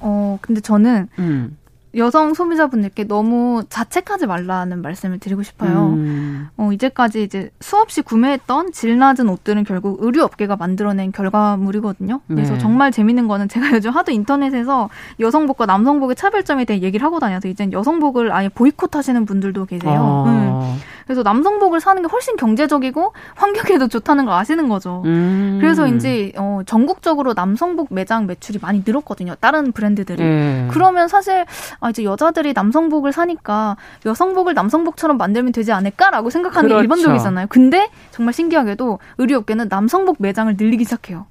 [0.00, 1.58] 어, 근데 저는 음.
[1.96, 5.94] 여성 소비자분들께 너무 자책하지 말라는 말씀을 드리고 싶어요.
[5.94, 6.48] 음.
[6.56, 12.20] 어, 이제까지 이제 수없이 구매했던 질 낮은 옷들은 결국 의류 업계가 만들어낸 결과물이거든요.
[12.28, 12.58] 그래서 네.
[12.58, 14.90] 정말 재밌는 거는 제가 요즘 하도 인터넷에서
[15.20, 20.24] 여성복과 남성복의 차별점에 대해 얘기를 하고 다녀서 이제 여성복을 아예 보이콧 하시는 분들도 계세요.
[20.26, 20.30] 아.
[20.30, 20.95] 음.
[21.06, 25.02] 그래서 남성복을 사는 게 훨씬 경제적이고 환경에도 좋다는 걸 아시는 거죠.
[25.06, 25.58] 음.
[25.60, 29.36] 그래서 이제 어, 전국적으로 남성복 매장 매출이 많이 늘었거든요.
[29.38, 30.22] 다른 브랜드들이.
[30.22, 30.68] 네.
[30.72, 31.46] 그러면 사실
[31.80, 36.80] 아, 이제 여자들이 남성복을 사니까 여성복을 남성복처럼 만들면 되지 않을까라고 생각하는 그렇죠.
[36.80, 37.46] 게 일반적이잖아요.
[37.48, 41.26] 근데 정말 신기하게도 의류업계는 남성복 매장을 늘리기 시작해요.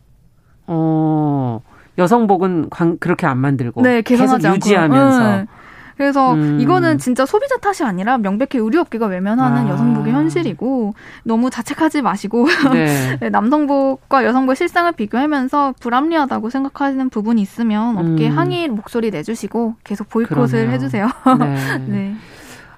[0.67, 1.59] 어,
[1.97, 5.19] 여성복은 광, 그렇게 안 만들고 네, 계속 유지하면서.
[5.19, 5.45] 네.
[5.98, 6.60] 그래서 음.
[6.60, 9.70] 이거는 진짜 소비자 탓이 아니라 명백히 의류업계가 외면하는 아.
[9.70, 10.93] 여성복의 현실이고
[11.24, 13.18] 너무 자책하지 마시고 네.
[13.20, 18.38] 네 남성복과 여성복의 실상을 비교하면서 불합리하다고 생각하시는 부분이 있으면 업계 음.
[18.38, 20.72] 항의 목소리 내주시고 계속 보이콧을 그러네요.
[20.72, 21.08] 해주세요.
[21.39, 21.78] 네.
[21.88, 22.16] 네.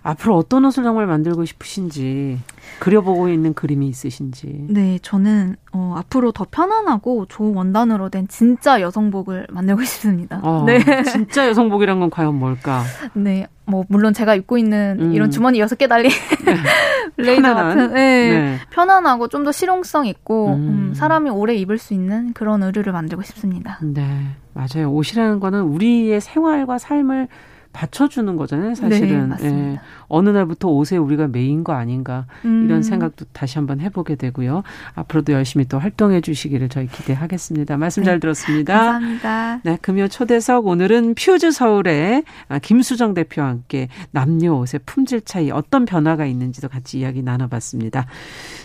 [0.08, 2.40] 앞으로 어떤 옷을 정말 만들고 싶으신지
[2.80, 4.66] 그려보고 있는 그림이 있으신지.
[4.70, 10.40] 네, 저는 어, 앞으로 더 편안하고 좋은 원단으로 된 진짜 여성복을 만들고 싶습니다.
[10.44, 12.84] 어, 네, 진짜 여성복이란 건 과연 뭘까?
[13.14, 15.14] 네, 뭐 물론 제가 입고 있는 음.
[15.14, 16.10] 이런 주머니 여섯 개 달린
[17.18, 18.58] 블레이저 같은 네, 네.
[18.70, 20.90] 편안하고 좀 더 실용성 있고 음.
[20.90, 23.80] 음, 사람이 오래 입을 수 있는 그런 의류를 만들고 싶습니다.
[23.82, 24.92] 네, 맞아요.
[24.92, 27.28] 옷이라는 거는 우리의 생활과 삶을
[27.74, 29.30] 받쳐주는 거잖아요, 사실은.
[29.40, 29.80] 네, 예.
[30.08, 32.66] 어느 날부터 옷에 우리가 매인 거 아닌가 음.
[32.66, 34.64] 이런 생각도 다시 한번 해보게 되고요.
[34.96, 37.78] 앞으로도 열심히 또 활동해 주시기를 저희 기대하겠습니다.
[37.78, 38.20] 말씀 잘 네.
[38.20, 38.74] 들었습니다.
[38.74, 39.62] 감사합니다.
[39.64, 45.86] 네, 금요 초대석 오늘은 퓨즈 서울의 아, 김수정 대표와 함께 남녀 옷의 품질 차이 어떤
[45.86, 48.08] 변화가 있는지도 같이 이야기 나눠봤습니다.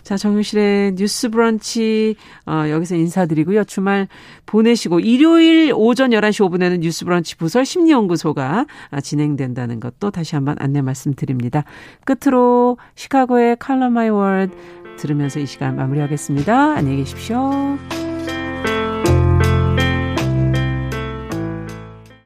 [0.02, 3.64] 자, 정유실의 뉴스 브런치 어, 여기서 인사드리고요.
[3.64, 4.08] 주말
[4.46, 10.82] 보내시고 일요일 오전 11시 5분에는 뉴스 브런치 부설 심리연구소가 아, 진행된다는 것도 다시 한번 안내
[10.82, 11.64] 말씀드립니다.
[12.04, 14.54] 끝으로 시카고의 Colour My World
[14.98, 16.74] 들으면서 이 시간 마무리하겠습니다.
[16.74, 17.78] 안녕히 계십시오.